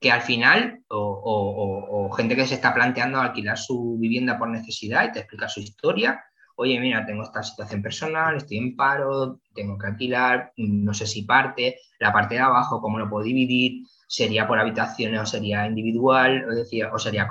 que 0.00 0.10
al 0.10 0.22
final, 0.22 0.82
o, 0.88 2.10
gente 2.16 2.36
que 2.36 2.46
se 2.46 2.54
está 2.54 2.72
planteando 2.72 3.20
alquilar 3.20 3.58
su 3.58 3.98
vivienda 3.98 4.38
por 4.38 4.48
necesidad 4.48 5.04
y 5.04 5.12
te 5.12 5.20
explica 5.20 5.48
su 5.48 5.60
historia, 5.60 6.24
oye, 6.56 6.78
mira, 6.80 7.04
tengo 7.04 7.22
esta 7.22 7.42
situación 7.42 7.82
personal, 7.82 8.36
estoy 8.36 8.58
en 8.58 8.76
paro, 8.76 9.40
tengo 9.54 9.78
que 9.78 9.86
alquilar, 9.86 10.52
no 10.56 10.94
sé 10.94 11.06
si 11.06 11.22
parte, 11.22 11.78
la 11.98 12.12
parte 12.12 12.34
de 12.34 12.40
abajo, 12.40 12.80
cómo 12.80 12.98
lo 12.98 13.08
puedo 13.08 13.24
dividir, 13.24 13.86
sería 14.06 14.46
por 14.46 14.58
habitaciones 14.58 15.20
o 15.20 15.26
sería 15.26 15.66
individual, 15.66 16.46
o, 16.48 16.54
decía, 16.54 16.90
o 16.92 16.98
sería 16.98 17.28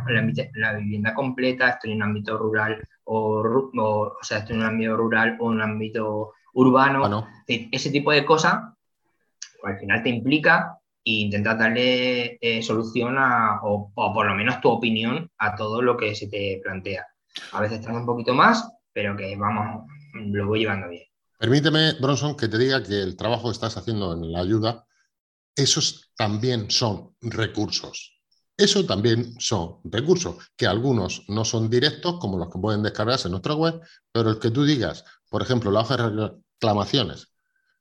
la, 0.55 0.73
vivienda 0.73 1.13
completa, 1.13 1.69
estoy 1.69 1.91
en 1.91 1.97
un 1.97 2.03
ámbito 2.03 2.37
rural 2.37 2.87
o, 3.07 3.41
o, 3.77 4.17
sea, 4.21 4.39
estoy 4.39 4.55
en 4.55 4.61
un 4.61 4.67
ámbito 4.67 4.97
rural 4.97 5.37
o 5.39 5.51
en 5.51 5.55
un 5.55 5.61
ámbito 5.61 6.33
urbano. 6.53 7.27
Ese 7.47 7.89
tipo 7.89 8.11
de 8.11 8.25
cosas 8.25 8.73
pues, 9.61 9.73
al 9.73 9.79
final 9.79 10.03
te 10.03 10.09
implica 10.09 10.77
e 11.03 11.11
intentar 11.11 11.57
darle 11.57 12.37
eh, 12.41 12.61
solución 12.61 13.15
a, 13.17 13.59
o, 13.63 13.91
por 13.93 14.25
lo 14.25 14.35
menos 14.35 14.59
tu 14.61 14.69
opinión 14.69 15.29
a 15.37 15.55
todo 15.55 15.81
lo 15.81 15.95
que 15.95 16.15
se 16.15 16.27
te 16.27 16.59
plantea. 16.63 17.05
A 17.53 17.61
veces 17.61 17.81
tarda 17.81 17.99
un 17.99 18.05
poquito 18.05 18.33
más, 18.33 18.69
pero 18.91 19.15
que 19.15 19.35
vamos, 19.37 19.85
lo 20.13 20.47
voy 20.47 20.59
llevando 20.59 20.89
bien. 20.89 21.03
Permíteme, 21.39 21.93
Bronson, 22.01 22.35
que 22.35 22.47
te 22.47 22.57
diga 22.57 22.83
que 22.83 23.01
el 23.01 23.15
trabajo 23.15 23.45
que 23.45 23.53
estás 23.53 23.77
haciendo 23.77 24.13
en 24.13 24.31
la 24.31 24.39
ayuda 24.39 24.87
esos 25.55 26.11
también 26.15 26.69
son 26.69 27.15
recursos. 27.21 28.16
Eso 28.57 28.83
también 28.87 29.39
son 29.39 29.77
recursos, 29.83 30.49
que 30.55 30.65
algunos 30.65 31.23
no 31.29 31.45
son 31.45 31.69
directos, 31.69 32.17
como 32.19 32.39
los 32.39 32.51
que 32.51 32.57
pueden 32.57 32.81
descargarse 32.81 33.27
en 33.27 33.33
nuestra 33.33 33.53
web, 33.53 33.79
pero 34.11 34.31
el 34.31 34.39
que 34.39 34.49
tú 34.49 34.65
digas, 34.65 35.05
por 35.29 35.43
ejemplo, 35.43 35.69
la 35.69 35.81
hoja 35.81 35.95
de 35.95 36.31
reclamaciones 36.59 37.27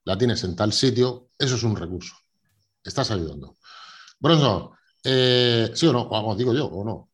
la 0.04 0.18
tienes 0.18 0.44
en 0.44 0.54
tal 0.54 0.74
sitio, 0.74 1.30
eso 1.38 1.54
es 1.54 1.62
un 1.62 1.76
recurso. 1.76 2.14
Estás 2.84 3.10
ayudando. 3.10 3.56
Bronson, 4.20 4.70
eh, 5.02 5.70
¿sí 5.72 5.86
o 5.86 5.92
no? 5.94 6.10
Vamos, 6.10 6.36
digo 6.36 6.52
yo, 6.52 6.66
¿o 6.66 6.84
no? 6.84 7.08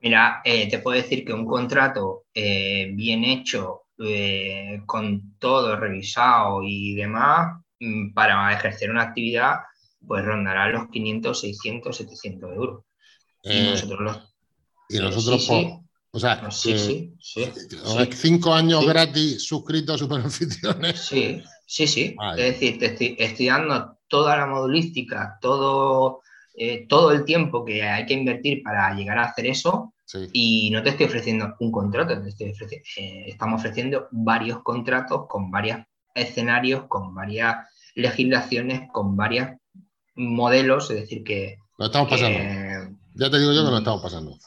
Mira, 0.00 0.42
eh, 0.44 0.68
te 0.68 0.80
puedo 0.80 1.00
decir 1.00 1.24
que 1.24 1.32
un 1.32 1.46
contrato 1.46 2.24
eh, 2.34 2.90
bien 2.92 3.22
hecho, 3.22 3.82
con 4.84 5.36
todo 5.38 5.76
revisado 5.76 6.60
y 6.64 6.96
demás, 6.96 7.62
mm, 7.78 8.12
para 8.12 8.52
ejercer 8.52 8.90
una 8.90 9.02
actividad, 9.02 9.58
pues 10.06 10.24
rondará 10.24 10.68
los 10.68 10.88
500, 10.88 11.40
600, 11.40 11.96
700 11.96 12.52
euros. 12.54 12.84
y 13.42 13.70
nosotros 13.70 14.00
los... 14.00 14.34
Y 14.88 14.98
nosotros, 14.98 15.48
o 16.14 16.18
sea, 16.20 16.50
sí, 16.50 16.78
sí, 16.78 17.14
sí, 17.18 17.50
cinco 18.12 18.52
años 18.52 18.84
gratis 18.86 19.46
suscritos 19.46 19.94
a 19.94 19.98
Superanfitriones. 19.98 21.00
Sí, 21.00 21.42
sí, 21.64 21.86
sí. 21.86 22.14
Es 22.36 22.60
decir, 22.60 22.78
te 22.78 22.86
estoy, 22.86 23.16
estoy, 23.18 23.46
dando 23.46 23.96
toda 24.08 24.36
la 24.36 24.46
modulística, 24.46 25.38
todo, 25.40 26.20
todo 26.88 27.12
el 27.12 27.24
tiempo 27.24 27.64
que 27.64 27.82
hay 27.82 28.04
que 28.04 28.12
invertir 28.12 28.62
para 28.62 28.92
llegar 28.94 29.18
a 29.18 29.24
hacer 29.24 29.46
eso 29.46 29.94
y 30.32 30.70
no 30.70 30.82
te 30.82 30.90
estoy 30.90 31.06
ofreciendo 31.06 31.54
un 31.60 31.72
contrato, 31.72 32.12
eh, 32.14 33.24
estamos 33.26 33.60
ofreciendo 33.60 34.08
varios 34.10 34.62
contratos 34.62 35.26
con 35.28 35.50
varios 35.50 35.78
escenarios, 36.14 36.84
con 36.88 37.14
varias 37.14 37.56
legislaciones, 37.94 38.90
con 38.92 39.16
varios 39.16 39.48
modelos, 40.28 40.90
es 40.90 41.00
decir, 41.00 41.24
que... 41.24 41.58
Lo 41.78 41.86
estamos 41.86 42.08
pasando. 42.08 42.38
ya 43.14 43.30
te 43.30 43.38
digo 43.38 43.52
yo 43.52 43.64
que 43.64 43.70
lo 43.70 43.78
estamos 43.78 44.02
pasando. 44.02 44.38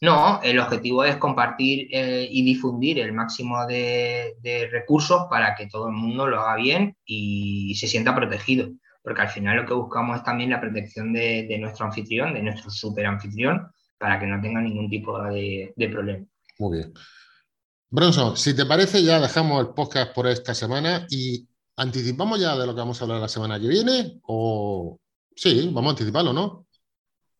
No, 0.00 0.40
el 0.42 0.60
objetivo 0.60 1.04
es 1.04 1.16
compartir 1.16 1.88
eh, 1.90 2.28
y 2.30 2.44
difundir 2.44 3.00
el 3.00 3.12
máximo 3.12 3.66
de, 3.66 4.36
recursos 4.70 5.26
para 5.28 5.56
que 5.56 5.66
todo 5.66 5.88
el 5.88 5.94
mundo 5.94 6.28
lo 6.28 6.40
haga 6.40 6.56
bien 6.56 6.96
y 7.04 7.74
se 7.74 7.88
sienta 7.88 8.14
protegido. 8.14 8.68
Porque 9.02 9.22
al 9.22 9.28
final 9.28 9.56
lo 9.56 9.66
que 9.66 9.74
buscamos 9.74 10.18
es 10.18 10.22
también 10.22 10.50
la 10.50 10.60
protección 10.60 11.12
de, 11.12 11.46
de 11.48 11.58
nuestro 11.58 11.86
anfitrión, 11.86 12.34
de 12.34 12.42
nuestro 12.42 12.70
super 12.70 13.06
anfitrión, 13.06 13.68
para 13.98 14.18
que 14.20 14.26
no 14.26 14.40
tenga 14.40 14.60
ningún 14.60 14.88
tipo 14.88 15.20
de, 15.22 15.74
problema. 15.90 16.24
Muy 16.58 16.78
bien. 16.78 16.94
Bronson, 17.90 18.36
si 18.36 18.54
te 18.54 18.66
parece, 18.66 19.02
ya 19.02 19.18
dejamos 19.18 19.60
el 19.60 19.74
podcast 19.74 20.14
por 20.14 20.28
esta 20.28 20.54
semana 20.54 21.06
y 21.10 21.48
anticipamos 21.76 22.40
ya 22.40 22.56
de 22.56 22.66
lo 22.66 22.74
que 22.74 22.80
vamos 22.80 23.00
a 23.00 23.04
hablar 23.04 23.20
la 23.20 23.28
semana 23.28 23.58
que 23.58 23.66
viene. 23.66 24.20
O 24.22 24.98
sí, 25.38 25.70
vamos 25.72 25.90
a 25.90 25.90
anticiparlo, 25.90 26.32
¿no? 26.32 26.66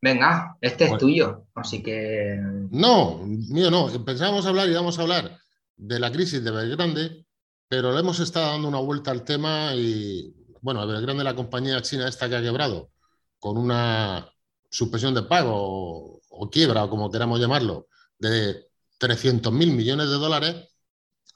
Venga, 0.00 0.56
este 0.60 0.84
es 0.84 0.96
tuyo, 0.96 1.46
así 1.54 1.82
que. 1.82 2.38
No, 2.70 3.20
mío 3.24 3.70
no. 3.70 3.88
Pensábamos 4.04 4.46
hablar 4.46 4.68
y 4.68 4.74
vamos 4.74 4.98
a 4.98 5.02
hablar 5.02 5.38
de 5.76 5.98
la 5.98 6.12
crisis 6.12 6.42
de 6.42 6.50
Belgrande, 6.52 7.26
pero 7.68 7.92
le 7.92 8.00
hemos 8.00 8.20
estado 8.20 8.52
dando 8.52 8.68
una 8.68 8.78
vuelta 8.78 9.10
al 9.10 9.24
tema 9.24 9.74
y, 9.74 10.32
bueno, 10.60 10.86
Belgrande, 10.86 11.24
la 11.24 11.34
compañía 11.34 11.82
china 11.82 12.08
esta 12.08 12.28
que 12.28 12.36
ha 12.36 12.42
quebrado, 12.42 12.92
con 13.40 13.58
una 13.58 14.30
suspensión 14.70 15.14
de 15.14 15.22
pago 15.22 16.20
o 16.28 16.50
quiebra, 16.50 16.84
o 16.84 16.90
como 16.90 17.10
queramos 17.10 17.40
llamarlo, 17.40 17.88
de 18.18 18.68
300 18.98 19.52
mil 19.52 19.72
millones 19.72 20.08
de 20.08 20.16
dólares. 20.16 20.67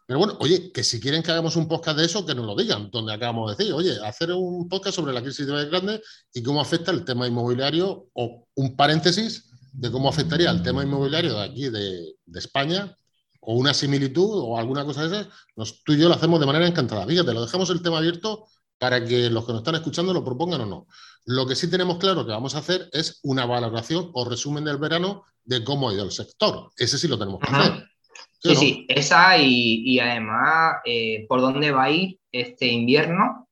Pero 0.06 0.18
bueno, 0.18 0.36
oye, 0.40 0.72
que 0.72 0.82
si 0.82 1.00
quieren 1.00 1.22
que 1.22 1.30
hagamos 1.30 1.56
un 1.56 1.68
podcast 1.68 1.98
de 1.98 2.04
eso, 2.04 2.26
que 2.26 2.34
nos 2.34 2.44
lo 2.44 2.56
digan, 2.56 2.90
donde 2.90 3.12
acabamos 3.12 3.50
de 3.50 3.56
decir, 3.56 3.74
oye, 3.74 3.98
hacer 4.04 4.32
un 4.32 4.68
podcast 4.68 4.96
sobre 4.96 5.12
la 5.12 5.22
crisis 5.22 5.46
de 5.46 5.66
grande 5.66 6.02
y 6.34 6.42
cómo 6.42 6.60
afecta 6.60 6.90
el 6.90 7.04
tema 7.04 7.26
inmobiliario, 7.26 8.08
o 8.14 8.46
un 8.56 8.76
paréntesis 8.76 9.50
de 9.72 9.90
cómo 9.90 10.08
afectaría 10.08 10.50
el 10.50 10.62
tema 10.62 10.82
inmobiliario 10.82 11.34
de 11.34 11.44
aquí, 11.44 11.68
de, 11.68 12.14
España, 12.34 12.96
o 13.40 13.54
una 13.54 13.74
similitud 13.74 14.30
o 14.42 14.58
alguna 14.58 14.84
cosa 14.84 15.06
de 15.08 15.20
esas, 15.20 15.82
tú 15.84 15.92
y 15.92 15.98
yo 15.98 16.08
lo 16.08 16.14
hacemos 16.14 16.40
de 16.40 16.46
manera 16.46 16.66
encantada. 16.66 17.06
Fíjate, 17.06 17.32
lo 17.32 17.42
dejamos 17.42 17.70
el 17.70 17.82
tema 17.82 17.98
abierto 17.98 18.46
para 18.78 19.04
que 19.04 19.30
los 19.30 19.46
que 19.46 19.52
nos 19.52 19.60
están 19.60 19.76
escuchando 19.76 20.12
lo 20.12 20.24
propongan 20.24 20.62
o 20.62 20.66
no. 20.66 20.86
Lo 21.24 21.46
que 21.46 21.54
sí 21.54 21.70
tenemos 21.70 21.98
claro 21.98 22.26
que 22.26 22.32
vamos 22.32 22.54
a 22.54 22.58
hacer 22.58 22.88
es 22.92 23.20
una 23.22 23.46
valoración 23.46 24.10
o 24.12 24.24
resumen 24.24 24.64
del 24.64 24.76
verano 24.76 25.24
de 25.44 25.64
cómo 25.64 25.88
ha 25.88 25.94
ido 25.94 26.04
el 26.04 26.10
sector. 26.10 26.70
Ese 26.76 26.98
sí 26.98 27.08
lo 27.08 27.18
tenemos 27.18 27.40
que 27.40 27.50
hacer. 27.50 27.84
Sí, 28.42 28.56
sí, 28.56 28.86
esa 28.88 29.38
y, 29.38 30.00
además 30.00 30.78
eh, 30.84 31.26
por 31.28 31.40
dónde 31.40 31.70
va 31.70 31.84
a 31.84 31.90
ir 31.90 32.18
este 32.32 32.66
invierno, 32.66 33.48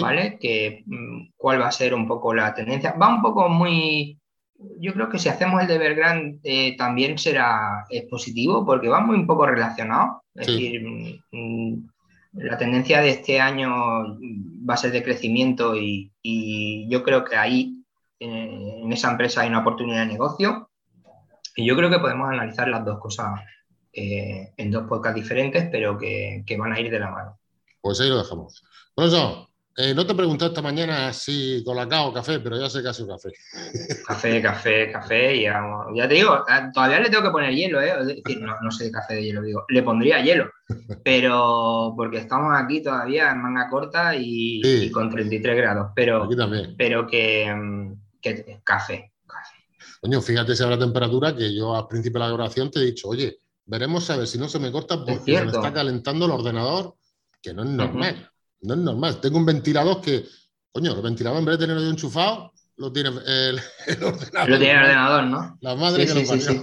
¿vale? 0.00 0.38
Que, 0.40 0.82
mm, 0.86 1.32
¿Cuál 1.36 1.60
va 1.60 1.68
a 1.68 1.72
ser 1.72 1.92
un 1.94 2.08
poco 2.08 2.32
la 2.32 2.54
tendencia? 2.54 2.92
Va 2.92 3.08
un 3.08 3.20
poco 3.20 3.48
muy... 3.48 4.18
Yo 4.78 4.94
creo 4.94 5.10
que 5.10 5.18
si 5.18 5.28
hacemos 5.28 5.60
el 5.60 5.68
de 5.68 5.74
Evergrande 5.74 6.38
eh, 6.42 6.76
también 6.76 7.18
será 7.18 7.84
positivo 8.10 8.64
porque 8.64 8.88
va 8.88 9.00
muy 9.00 9.16
un 9.16 9.26
poco 9.26 9.46
relacionado. 9.46 10.22
Es 10.34 10.46
decir, 10.46 10.82
mm, 10.86 11.20
mm, 11.32 11.88
la 12.34 12.56
tendencia 12.56 13.02
de 13.02 13.10
este 13.10 13.40
año 13.40 13.70
va 13.70 14.74
a 14.74 14.78
ser 14.78 14.92
de 14.92 15.02
crecimiento 15.02 15.74
y, 15.76 16.10
yo 16.88 17.02
creo 17.02 17.24
que 17.24 17.36
ahí 17.36 17.76
en 18.18 18.92
esa 18.92 19.10
empresa 19.10 19.42
hay 19.42 19.48
una 19.48 19.60
oportunidad 19.60 20.00
de 20.00 20.12
negocio 20.12 20.70
y 21.56 21.66
yo 21.66 21.76
creo 21.76 21.90
que 21.90 21.98
podemos 21.98 22.28
analizar 22.28 22.68
las 22.68 22.84
dos 22.84 22.98
cosas 23.00 23.40
eh, 23.92 24.52
en 24.56 24.70
dos 24.70 24.86
podcasts 24.86 25.20
diferentes, 25.20 25.68
pero 25.70 25.98
que, 25.98 26.44
van 26.58 26.72
a 26.72 26.80
ir 26.80 26.90
de 26.90 27.00
la 27.00 27.10
mano. 27.10 27.38
Pues 27.80 28.00
ahí 28.00 28.08
lo 28.08 28.18
dejamos. 28.18 28.62
Eso, 28.96 29.50
eh, 29.76 29.94
no 29.94 30.06
te 30.06 30.14
pregunté 30.14 30.46
esta 30.46 30.62
mañana 30.62 31.12
si 31.12 31.62
colacao 31.64 32.08
o 32.08 32.12
café, 32.12 32.38
pero 32.38 32.58
ya 32.58 32.68
sé 32.68 32.82
que 32.82 32.88
ha 32.88 32.92
sido 32.92 33.08
café. 33.08 33.32
Café, 34.06 34.42
café, 34.42 34.92
café. 34.92 35.36
Y 35.36 35.42
ya, 35.42 36.08
te 36.08 36.14
digo, 36.14 36.44
ah, 36.48 36.70
todavía 36.72 37.00
le 37.00 37.08
tengo 37.08 37.22
que 37.22 37.30
poner 37.30 37.54
hielo, 37.54 37.80
¿eh? 37.80 37.94
Es 38.00 38.06
decir, 38.06 38.40
no, 38.40 38.54
no 38.60 38.70
sé 38.70 38.84
de 38.84 38.90
café 38.90 39.14
de 39.14 39.24
hielo, 39.24 39.42
digo, 39.42 39.64
le 39.68 39.82
pondría 39.82 40.22
hielo, 40.22 40.50
pero 41.02 41.94
porque 41.96 42.18
estamos 42.18 42.52
aquí 42.56 42.82
todavía 42.82 43.30
en 43.30 43.40
manga 43.40 43.68
corta 43.68 44.14
y, 44.16 44.90
con 44.90 45.08
33 45.08 45.56
grados, 45.56 45.92
pero, 45.94 46.28
pero 46.76 47.06
que, 47.06 47.52
mm, 47.54 47.92
que, 48.20 48.60
café, 48.64 49.12
café. 49.26 49.54
Coño, 50.00 50.20
fíjate 50.20 50.54
si 50.54 50.64
la 50.64 50.78
temperatura 50.78 51.34
que 51.34 51.54
yo 51.54 51.74
al 51.76 51.86
principio 51.86 52.20
de 52.20 52.26
la 52.26 52.34
grabación 52.34 52.70
te 52.70 52.80
he 52.80 52.86
dicho, 52.86 53.08
oye, 53.08 53.38
veremos 53.70 54.10
a 54.10 54.16
ver 54.16 54.26
si 54.26 54.36
no 54.36 54.48
se 54.48 54.58
me 54.58 54.72
corta 54.72 54.96
porque 54.96 55.20
se 55.20 55.44
me 55.44 55.52
está 55.52 55.72
calentando 55.72 56.26
el 56.26 56.32
ordenador, 56.32 56.96
que 57.40 57.54
no 57.54 57.62
es 57.62 57.68
normal. 57.68 58.30
No 58.62 58.74
es 58.74 58.80
normal. 58.80 59.20
Tengo 59.20 59.38
un 59.38 59.46
ventilador 59.46 60.00
que, 60.00 60.24
coño, 60.72 60.92
el 60.92 61.02
ventilador 61.02 61.38
en 61.38 61.44
vez 61.44 61.58
de 61.58 61.66
tenerlo 61.66 61.88
enchufado, 61.88 62.52
lo 62.76 62.92
tiene 62.92 63.10
el, 63.26 63.60
ordenador. 64.02 64.50
Lo 64.50 64.58
tiene 64.58 64.72
el 64.72 64.82
ordenador, 64.82 65.24
¿no? 65.24 65.58
La 65.60 65.76
madre 65.76 66.06
sí, 66.06 66.18
que 66.18 66.26
sí, 66.26 66.40
sí, 66.40 66.62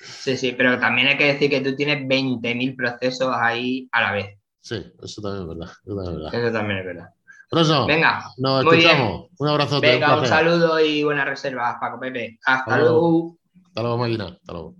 sí, 0.00 0.36
sí, 0.36 0.54
pero 0.56 0.80
también 0.80 1.08
hay 1.08 1.18
que 1.18 1.34
decir 1.34 1.50
que 1.50 1.60
tú 1.60 1.76
tienes 1.76 1.98
20.000 2.08 2.74
procesos 2.74 3.34
ahí 3.38 3.86
a 3.92 4.00
la 4.00 4.12
vez. 4.12 4.38
Sí, 4.60 4.82
eso 5.02 5.20
también 5.20 5.42
es 5.42 5.48
verdad. 5.48 5.72
Eso 5.84 5.94
también 5.94 6.08
es 6.08 6.16
verdad. 6.16 6.34
Eso 6.34 6.52
también 6.52 6.78
es 6.78 6.86
verdad. 6.86 7.10
Rosso, 7.48 7.86
Venga, 7.86 8.24
nos 8.38 8.64
escuchamos. 8.64 9.26
Un 9.38 9.48
abrazo. 9.48 9.80
Venga, 9.80 10.18
un, 10.18 10.26
saludo 10.26 10.80
y 10.80 11.04
buenas 11.04 11.26
reservas, 11.26 11.76
Paco 11.78 12.00
Pepe. 12.00 12.40
Hasta, 12.44 12.78
luego. 12.78 13.36
Hasta 13.66 13.82
luego, 13.82 13.98
máquina. 13.98 14.24
Hasta 14.24 14.52
luego. 14.52 14.74